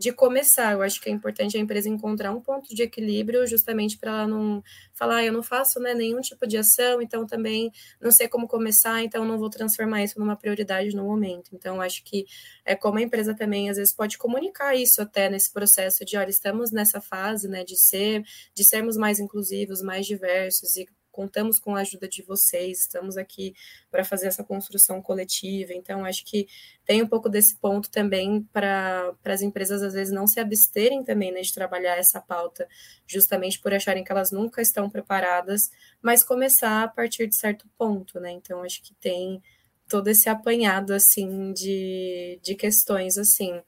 [0.02, 0.72] de começar.
[0.72, 4.26] Eu acho que é importante a empresa encontrar um ponto de equilíbrio, justamente para ela
[4.26, 4.62] não
[4.92, 8.48] falar, ah, eu não faço né, nenhum tipo de ação, então também não sei como
[8.48, 11.50] começar, então não vou transformar isso numa prioridade no momento.
[11.54, 12.26] Então, acho que
[12.64, 16.30] é como a empresa também às vezes pode comunicar isso até nesse processo de, olha,
[16.30, 21.76] estamos nessa fase né, de ser, de sermos mais inclusivos, mais diversos e contamos com
[21.76, 23.54] a ajuda de vocês, estamos aqui
[23.90, 25.72] para fazer essa construção coletiva.
[25.74, 26.48] Então, acho que
[26.84, 31.30] tem um pouco desse ponto também para as empresas, às vezes, não se absterem também
[31.30, 32.66] né, de trabalhar essa pauta,
[33.06, 35.70] justamente por acharem que elas nunca estão preparadas,
[36.00, 38.32] mas começar a partir de certo ponto, né?
[38.32, 39.40] Então, acho que tem
[39.88, 43.60] todo esse apanhado, assim, de, de questões, assim.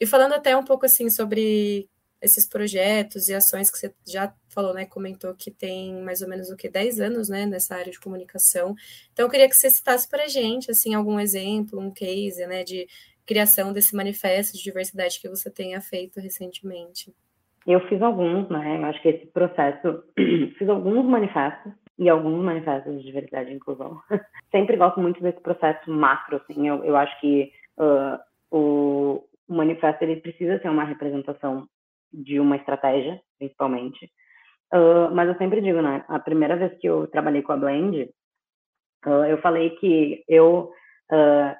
[0.00, 1.88] E falando até um pouco, assim, sobre
[2.20, 6.50] esses projetos e ações que você já falou, né, comentou que tem mais ou menos
[6.50, 8.74] o que 10 anos, né, nessa área de comunicação.
[9.12, 12.64] Então eu queria que você citasse para a gente assim algum exemplo, um case, né,
[12.64, 12.86] de
[13.26, 17.12] criação desse manifesto de diversidade que você tenha feito recentemente.
[17.66, 18.78] Eu fiz alguns, né?
[18.78, 20.02] Eu acho que esse processo,
[20.56, 24.00] fiz alguns manifestos e alguns manifestos de diversidade e inclusão.
[24.50, 26.66] Sempre gosto muito desse processo macro, assim.
[26.66, 28.18] Eu, eu acho que uh,
[28.50, 31.68] o, manifesto ele precisa ser uma representação
[32.12, 34.10] de uma estratégia, principalmente.
[34.72, 36.04] Uh, mas eu sempre digo, né?
[36.08, 38.10] A primeira vez que eu trabalhei com a Blend,
[39.06, 40.70] uh, eu falei que eu
[41.12, 41.56] uh,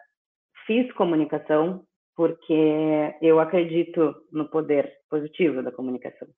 [0.67, 1.85] fiz comunicação
[2.15, 6.29] porque eu acredito no poder positivo da comunicação.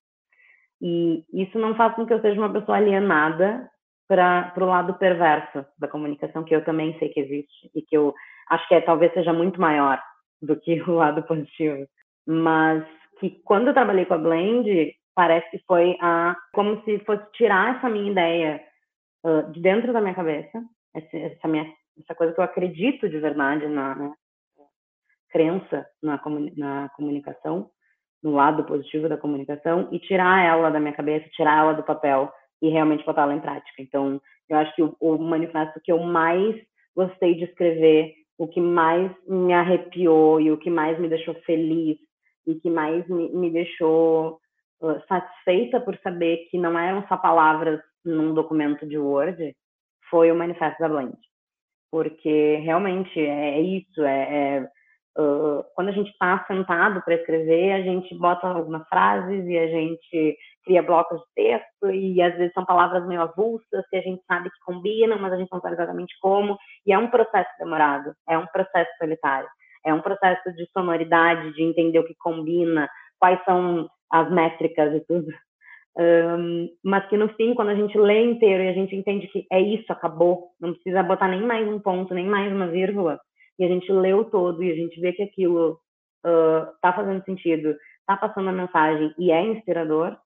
[0.81, 3.69] E isso não faz com que eu seja uma pessoa alienada
[4.07, 8.15] para o lado perverso da comunicação, que eu também sei que existe e que eu
[8.51, 10.01] acho que é, talvez seja muito maior
[10.43, 11.87] do que o lado positivo.
[12.27, 12.85] Mas
[13.21, 17.77] que quando eu trabalhei com a Blend, parece que foi a como se fosse tirar
[17.77, 18.65] essa minha ideia
[19.25, 20.63] uh, de dentro da minha cabeça,
[20.95, 21.71] essa, essa, minha
[22.03, 24.13] essa coisa que eu acredito de verdade na, na
[25.31, 26.21] crença na,
[26.57, 27.71] na comunicação,
[28.23, 32.33] no lado positivo da comunicação e tirar ela da minha cabeça, tirar ela do papel
[32.63, 33.81] e realmente botar ela em prática.
[33.81, 36.57] Então, eu acho que o, o manifesto que eu mais
[36.97, 41.99] gostei de escrever, o que mais me arrepiou e o que mais me deixou feliz
[42.51, 44.41] e que mais me, me deixou
[45.09, 49.55] satisfeita por saber que não eram só palavras num documento de Word,
[50.09, 51.17] foi o Manifesto da Blend.
[51.91, 54.23] Porque realmente é, é isso, é,
[54.57, 54.69] é
[55.19, 59.67] uh, quando a gente está sentado para escrever, a gente bota algumas frases e a
[59.67, 64.23] gente cria blocos de texto e às vezes são palavras meio avulsas que a gente
[64.27, 66.57] sabe que combinam, mas a gente não sabe exatamente como.
[66.87, 69.49] E é um processo demorado, é um processo solitário.
[69.85, 72.89] É um processo de sonoridade, de entender o que combina,
[73.19, 75.29] quais são as métricas e tudo.
[75.99, 79.47] Um, mas que no fim, quando a gente lê inteiro e a gente entende que
[79.51, 83.21] é isso, acabou, não precisa botar nem mais um ponto, nem mais uma vírgula,
[83.59, 85.79] e a gente leu todo e a gente vê que aquilo
[86.25, 90.17] está uh, fazendo sentido, está passando a mensagem e é inspirador,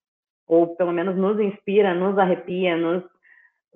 [0.46, 3.02] ou pelo menos nos inspira, nos arrepia, nos,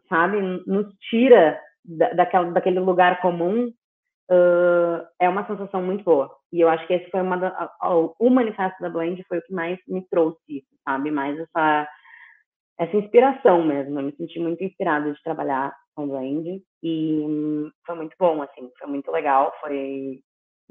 [0.09, 3.73] sabe, nos tira da, daquela, daquele lugar comum
[4.31, 6.31] uh, é uma sensação muito boa.
[6.53, 7.71] E eu acho que esse foi uma da,
[8.19, 11.11] o manifesto da Blend foi o que mais me trouxe sabe?
[11.11, 11.88] Mais essa
[12.79, 13.99] essa inspiração mesmo.
[13.99, 18.71] Eu me senti muito inspirada de trabalhar com Blend e hum, foi muito bom, assim,
[18.79, 20.21] foi muito legal, foi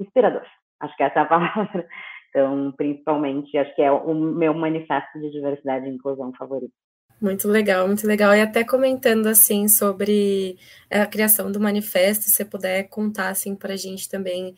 [0.00, 0.46] inspirador.
[0.80, 1.86] Acho que essa é a palavra.
[2.30, 6.72] Então, principalmente, acho que é o meu manifesto de diversidade e inclusão favorito.
[7.20, 8.34] Muito legal, muito legal.
[8.34, 10.56] E até comentando assim sobre
[10.88, 14.54] a criação do manifesto, se você puder contar assim para a gente também,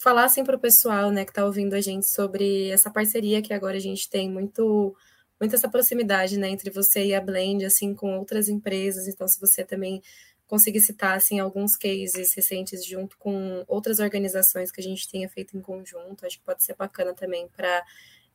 [0.00, 3.52] falar assim para o pessoal, né, que está ouvindo a gente sobre essa parceria que
[3.52, 4.96] agora a gente tem muito
[5.40, 9.06] muito essa proximidade, né, entre você e a Blend, assim, com outras empresas.
[9.06, 10.02] Então, se você também
[10.48, 15.56] conseguir citar, assim, alguns cases recentes junto com outras organizações que a gente tenha feito
[15.56, 17.84] em conjunto, acho que pode ser bacana também para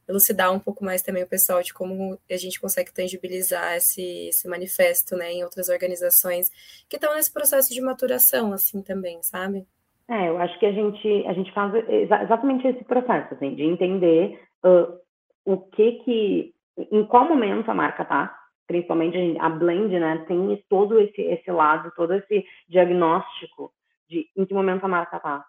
[0.08, 4.48] elucidar um pouco mais também o pessoal de como a gente consegue tangibilizar esse, esse
[4.48, 6.50] manifesto, né, em outras organizações
[6.90, 9.66] que estão nesse processo de maturação, assim, também, sabe?
[10.10, 14.40] É, eu acho que a gente, a gente faz exatamente esse processo, assim, de entender
[14.66, 15.00] uh,
[15.46, 16.54] o que que,
[16.92, 18.38] em qual momento a marca tá,
[18.68, 23.72] principalmente a Blend, né, tem todo esse, esse lado, todo esse diagnóstico
[24.10, 25.46] de em que momento a marca tá,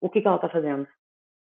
[0.00, 0.82] o que que ela tá fazendo,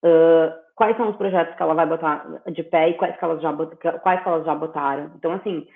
[0.03, 3.41] uh, quais são os projetos que ela vai botar de pé e quais que elas
[3.41, 3.53] já,
[3.99, 5.11] quais que elas já botaram.
[5.15, 5.67] Então, assim,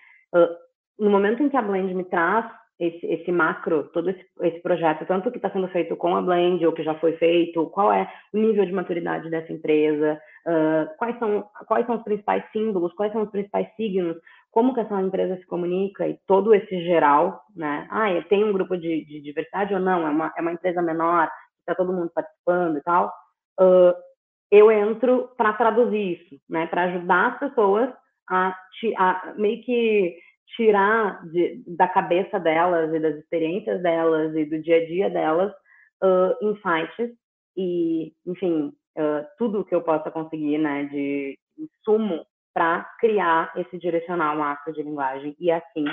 [0.99, 2.45] no momento em que a Blend me traz
[2.79, 6.63] esse, esse macro, todo esse, esse projeto, tanto que está sendo feito com a Blend
[6.65, 11.17] ou que já foi feito, qual é o nível de maturidade dessa empresa, uh, quais,
[11.17, 14.15] são, quais são os principais símbolos, quais são os principais signos,
[14.51, 17.87] como que essa empresa se comunica e todo esse geral, né?
[17.91, 20.07] Ah, tem um grupo de, de diversidade ou não?
[20.07, 21.29] É uma, é uma empresa menor,
[21.59, 23.11] está todo mundo participando e tal.
[23.59, 23.93] Uh,
[24.51, 26.67] eu entro para traduzir isso, né?
[26.67, 27.93] Para ajudar as pessoas
[28.29, 28.55] a,
[28.97, 30.17] a meio que
[30.55, 35.53] tirar de, da cabeça delas e das experiências delas e do dia a dia delas
[36.03, 37.15] uh, insights
[37.55, 44.37] e, enfim, uh, tudo que eu possa conseguir, né, de insumo para criar esse direcional
[44.37, 45.85] macro de linguagem e assim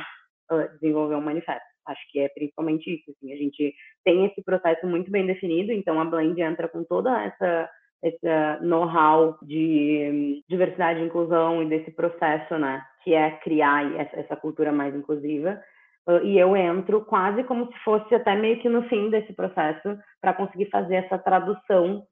[0.52, 1.64] uh, desenvolver um manifesto.
[1.86, 3.10] Acho que é principalmente isso.
[3.10, 3.74] Assim, a gente
[4.04, 7.68] tem esse processo muito bem definido, então a Blend entra com toda essa
[8.04, 8.26] esse
[8.60, 14.94] know-how de diversidade e inclusão e desse processo, né, que é criar essa cultura mais
[14.94, 15.60] inclusiva.
[16.22, 20.34] E eu entro quase como se fosse até meio que no fim desse processo para
[20.34, 22.06] conseguir fazer essa tradução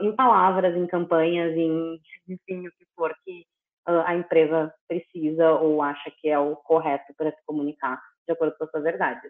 [0.00, 3.44] em palavras, em campanhas, em enfim, o que for que
[3.86, 8.64] a empresa precisa ou acha que é o correto para se comunicar de acordo com
[8.64, 9.28] a sua verdade.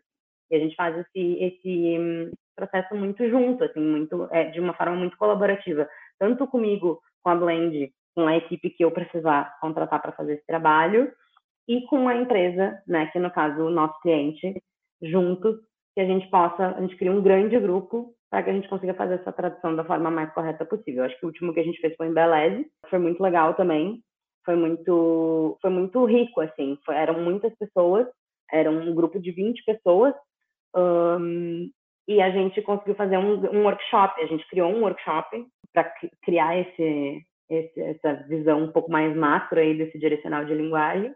[0.48, 4.74] E a gente faz esse, esse hum, processo muito junto, assim, muito, é, de uma
[4.74, 5.88] forma muito colaborativa
[6.18, 10.46] tanto comigo, com a Blend, com a equipe que eu precisar contratar para fazer esse
[10.46, 11.12] trabalho,
[11.66, 14.62] e com a empresa, né, que no caso o nosso cliente,
[15.02, 15.56] juntos,
[15.94, 18.94] que a gente possa, a gente cria um grande grupo para que a gente consiga
[18.94, 21.04] fazer essa tradução da forma mais correta possível.
[21.04, 24.02] Acho que o último que a gente fez foi em Beleze, foi muito legal também,
[24.44, 28.06] foi muito, foi muito rico, assim, foi, eram muitas pessoas,
[28.52, 30.14] era um grupo de 20 pessoas,
[30.76, 31.70] um,
[32.06, 35.90] e a gente conseguiu fazer um, um workshop, a gente criou um workshop para
[36.22, 41.12] criar esse, esse, essa visão um pouco mais macro aí desse direcional de linguagem.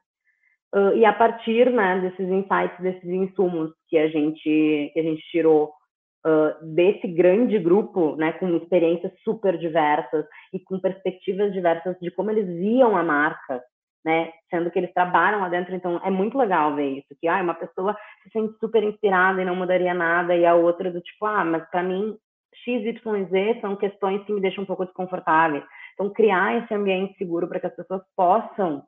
[0.74, 5.22] Uh, e a partir né, desses insights, desses insumos que a gente, que a gente
[5.30, 5.72] tirou
[6.26, 12.30] uh, desse grande grupo, né, com experiências super diversas e com perspectivas diversas de como
[12.30, 13.62] eles viam a marca,
[14.08, 17.42] né, sendo que eles trabalham lá dentro, então é muito legal ver isso, que ah,
[17.42, 21.26] uma pessoa se sente super inspirada e não mudaria nada, e a outra do tipo,
[21.26, 22.16] ah, mas para mim
[22.64, 25.62] X, Y, Z são questões que me deixam um pouco desconfortáveis.
[25.92, 28.82] Então, criar esse ambiente seguro para que as pessoas possam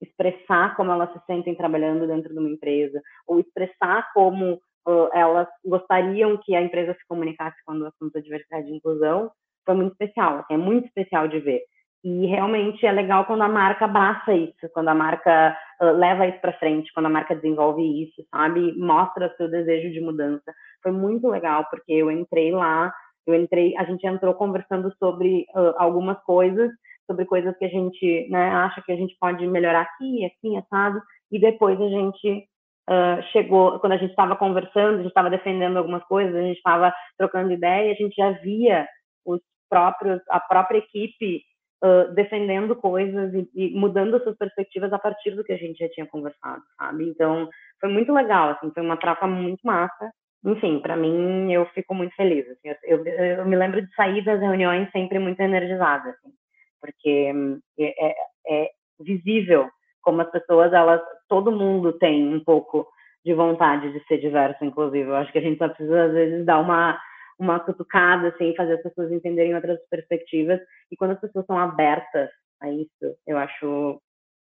[0.00, 5.48] expressar como elas se sentem trabalhando dentro de uma empresa, ou expressar como uh, elas
[5.64, 9.32] gostariam que a empresa se comunicasse quando o assunto é diversidade e inclusão,
[9.66, 10.38] foi muito especial.
[10.38, 11.60] Assim, é muito especial de ver.
[12.02, 16.40] E realmente é legal quando a marca abraça isso, quando a marca uh, leva isso
[16.40, 18.74] para frente, quando a marca desenvolve isso, sabe?
[18.78, 20.54] Mostra seu desejo de mudança.
[20.82, 22.90] Foi muito legal, porque eu entrei lá
[23.26, 26.70] eu entrei, a gente entrou conversando sobre uh, algumas coisas,
[27.06, 31.00] sobre coisas que a gente né, acha que a gente pode melhorar aqui, assim, assado,
[31.30, 32.48] e depois a gente
[32.88, 36.56] uh, chegou, quando a gente estava conversando, a gente estava defendendo algumas coisas, a gente
[36.56, 38.86] estava trocando ideia, a gente já via
[39.24, 41.42] os próprios, a própria equipe
[41.82, 45.88] uh, defendendo coisas e, e, mudando suas perspectivas a partir do que a gente já
[45.88, 47.08] tinha conversado, sabe?
[47.08, 47.48] Então,
[47.80, 50.10] foi muito legal, assim, foi uma troca muito massa
[50.44, 52.46] enfim, para mim eu fico muito feliz.
[52.48, 56.32] Assim, eu, eu, me lembro de sair das reuniões sempre muito energizada, assim,
[56.80, 57.32] porque
[57.78, 58.14] é, é,
[58.48, 58.70] é,
[59.00, 59.68] visível
[60.02, 62.88] como as pessoas, elas, todo mundo tem um pouco
[63.22, 65.06] de vontade de ser diverso, inclusive.
[65.10, 66.98] Eu acho que a gente só precisa às vezes dar uma
[67.40, 70.60] uma cutucada, assim, fazer as pessoas entenderem outras perspectivas.
[70.92, 72.28] E quando as pessoas são abertas
[72.60, 74.00] a isso, eu acho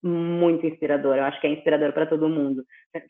[0.01, 1.15] muito inspirador.
[1.15, 2.65] Eu acho que é inspirador para todo mundo.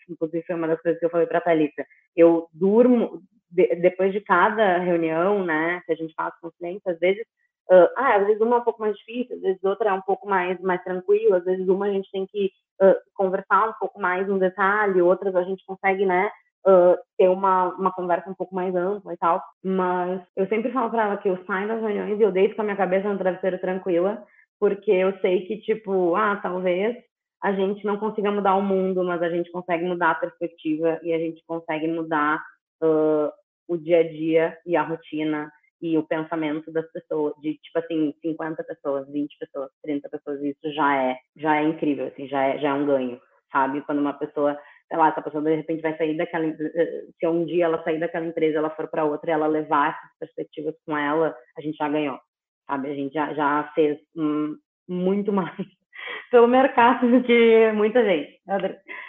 [0.10, 1.86] Inclusive, foi uma das coisas que eu falei para a Thalita.
[2.14, 6.86] Eu durmo, de, depois de cada reunião, né, que a gente faz com os clientes,
[6.86, 7.24] às vezes,
[7.72, 10.02] uh, ah, às vezes uma é um pouco mais difícil, às vezes outra é um
[10.02, 12.52] pouco mais, mais tranquila, às vezes uma a gente tem que
[12.82, 16.30] uh, conversar um pouco mais no detalhe, outras a gente consegue, né,
[16.68, 19.42] Uh, ter uma, uma conversa um pouco mais ampla e tal.
[19.64, 22.62] Mas eu sempre falo para ela que eu saio das reuniões e eu deito com
[22.62, 24.24] a minha cabeça no travesseiro tranquila,
[24.60, 26.98] porque eu sei que, tipo, ah, talvez
[27.42, 31.14] a gente não consiga mudar o mundo, mas a gente consegue mudar a perspectiva e
[31.14, 32.44] a gente consegue mudar
[32.84, 33.32] uh,
[33.68, 35.50] o dia a dia e a rotina
[35.82, 40.74] e o pensamento das pessoas, de tipo assim, 50 pessoas, 20 pessoas, 30 pessoas, isso
[40.74, 43.82] já é, já é incrível, assim, já é, já é um ganho, sabe?
[43.82, 44.60] Quando uma pessoa,
[44.98, 48.26] lá, essa pessoa de repente vai sair daquela, eh, se um dia ela sair daquela
[48.26, 51.88] empresa, ela for para outra e ela levar essas perspectivas com ela, a gente já
[51.88, 52.20] ganhou,
[52.68, 52.90] sabe?
[52.90, 55.56] A gente já, já fez hum, muito mais
[56.32, 58.42] pelo mercado do que muita gente,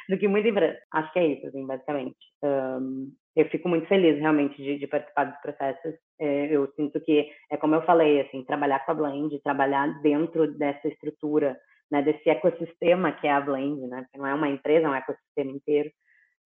[0.08, 0.78] do que muita empresa.
[0.92, 2.16] Acho que é isso, assim, basicamente.
[2.42, 5.94] Um, eu fico muito feliz realmente de, de participar dos processos.
[6.20, 10.52] É, eu sinto que é como eu falei, assim, trabalhar com a Blend, trabalhar dentro
[10.58, 11.56] dessa estrutura,
[11.90, 14.94] né, desse ecossistema que é a Blend, né, porque não é uma empresa, é um
[14.94, 15.90] ecossistema inteiro.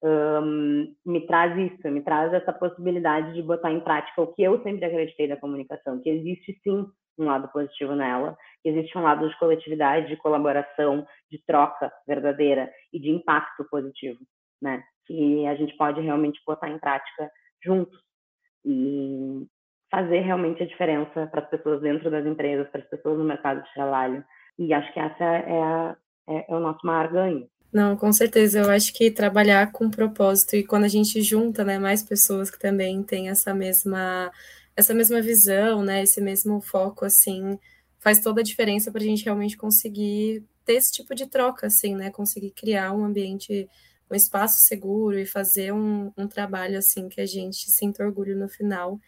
[0.02, 4.62] Um, me traz isso, me traz essa possibilidade de botar em prática o que eu
[4.62, 6.86] sempre acreditei da comunicação, que existe sim
[7.18, 12.70] um lado positivo nela, que existe um lado de coletividade, de colaboração, de troca verdadeira
[12.92, 14.18] e de impacto positivo,
[14.60, 14.82] né?
[15.06, 17.30] Que a gente pode realmente botar em prática
[17.64, 17.98] juntos
[18.64, 19.46] e
[19.90, 23.62] fazer realmente a diferença para as pessoas dentro das empresas, para as pessoas no mercado
[23.62, 24.24] de trabalho.
[24.58, 25.96] E acho que essa é, a,
[26.28, 27.48] é, é o nosso maior ganho.
[27.72, 28.60] Não, com certeza.
[28.60, 32.58] Eu acho que trabalhar com propósito e quando a gente junta, né, mais pessoas que
[32.58, 34.30] também têm essa mesma
[34.76, 37.58] essa mesma visão, né, esse mesmo foco, assim,
[38.00, 41.94] faz toda a diferença para a gente realmente conseguir ter esse tipo de troca, assim,
[41.94, 43.68] né, conseguir criar um ambiente,
[44.10, 48.48] um espaço seguro e fazer um, um trabalho, assim, que a gente sinta orgulho no
[48.48, 48.98] final.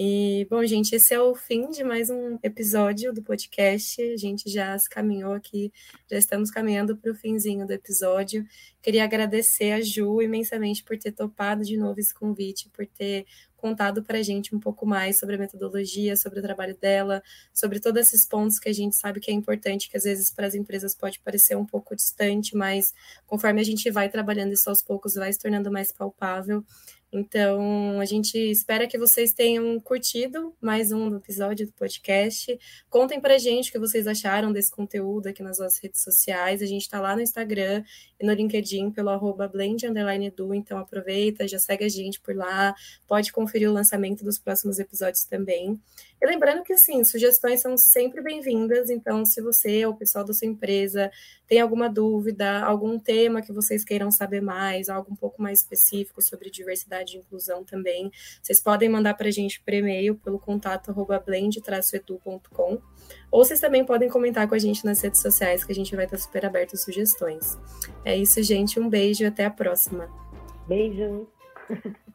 [0.00, 4.00] E, bom, gente, esse é o fim de mais um episódio do podcast.
[4.00, 5.72] A gente já se caminhou aqui,
[6.08, 8.46] já estamos caminhando para o finzinho do episódio.
[8.80, 13.26] Queria agradecer a Ju imensamente por ter topado de novo esse convite, por ter
[13.56, 17.20] contado para a gente um pouco mais sobre a metodologia, sobre o trabalho dela,
[17.52, 20.46] sobre todos esses pontos que a gente sabe que é importante, que às vezes para
[20.46, 22.94] as empresas pode parecer um pouco distante, mas
[23.26, 26.64] conforme a gente vai trabalhando isso aos poucos, vai se tornando mais palpável.
[27.10, 32.58] Então, a gente espera que vocês tenham curtido mais um episódio do podcast.
[32.90, 36.60] Contem pra gente o que vocês acharam desse conteúdo aqui nas nossas redes sociais.
[36.60, 37.82] A gente está lá no Instagram
[38.20, 39.50] e no LinkedIn pelo arroba
[40.54, 42.74] então aproveita, já segue a gente por lá,
[43.06, 45.80] pode conferir o lançamento dos próximos episódios também.
[46.20, 50.34] E lembrando que, assim, sugestões são sempre bem-vindas, então, se você ou o pessoal da
[50.34, 51.10] sua empresa
[51.46, 56.20] tem alguma dúvida, algum tema que vocês queiram saber mais, algo um pouco mais específico
[56.20, 58.10] sobre diversidade e inclusão também,
[58.42, 60.92] vocês podem mandar para a gente por e-mail pelo contato
[61.24, 62.82] blend-edu.com,
[63.30, 66.04] ou vocês também podem comentar com a gente nas redes sociais, que a gente vai
[66.04, 67.56] estar super aberto a sugestões.
[68.04, 70.10] É isso, gente, um beijo e até a próxima.
[70.66, 71.28] Beijo!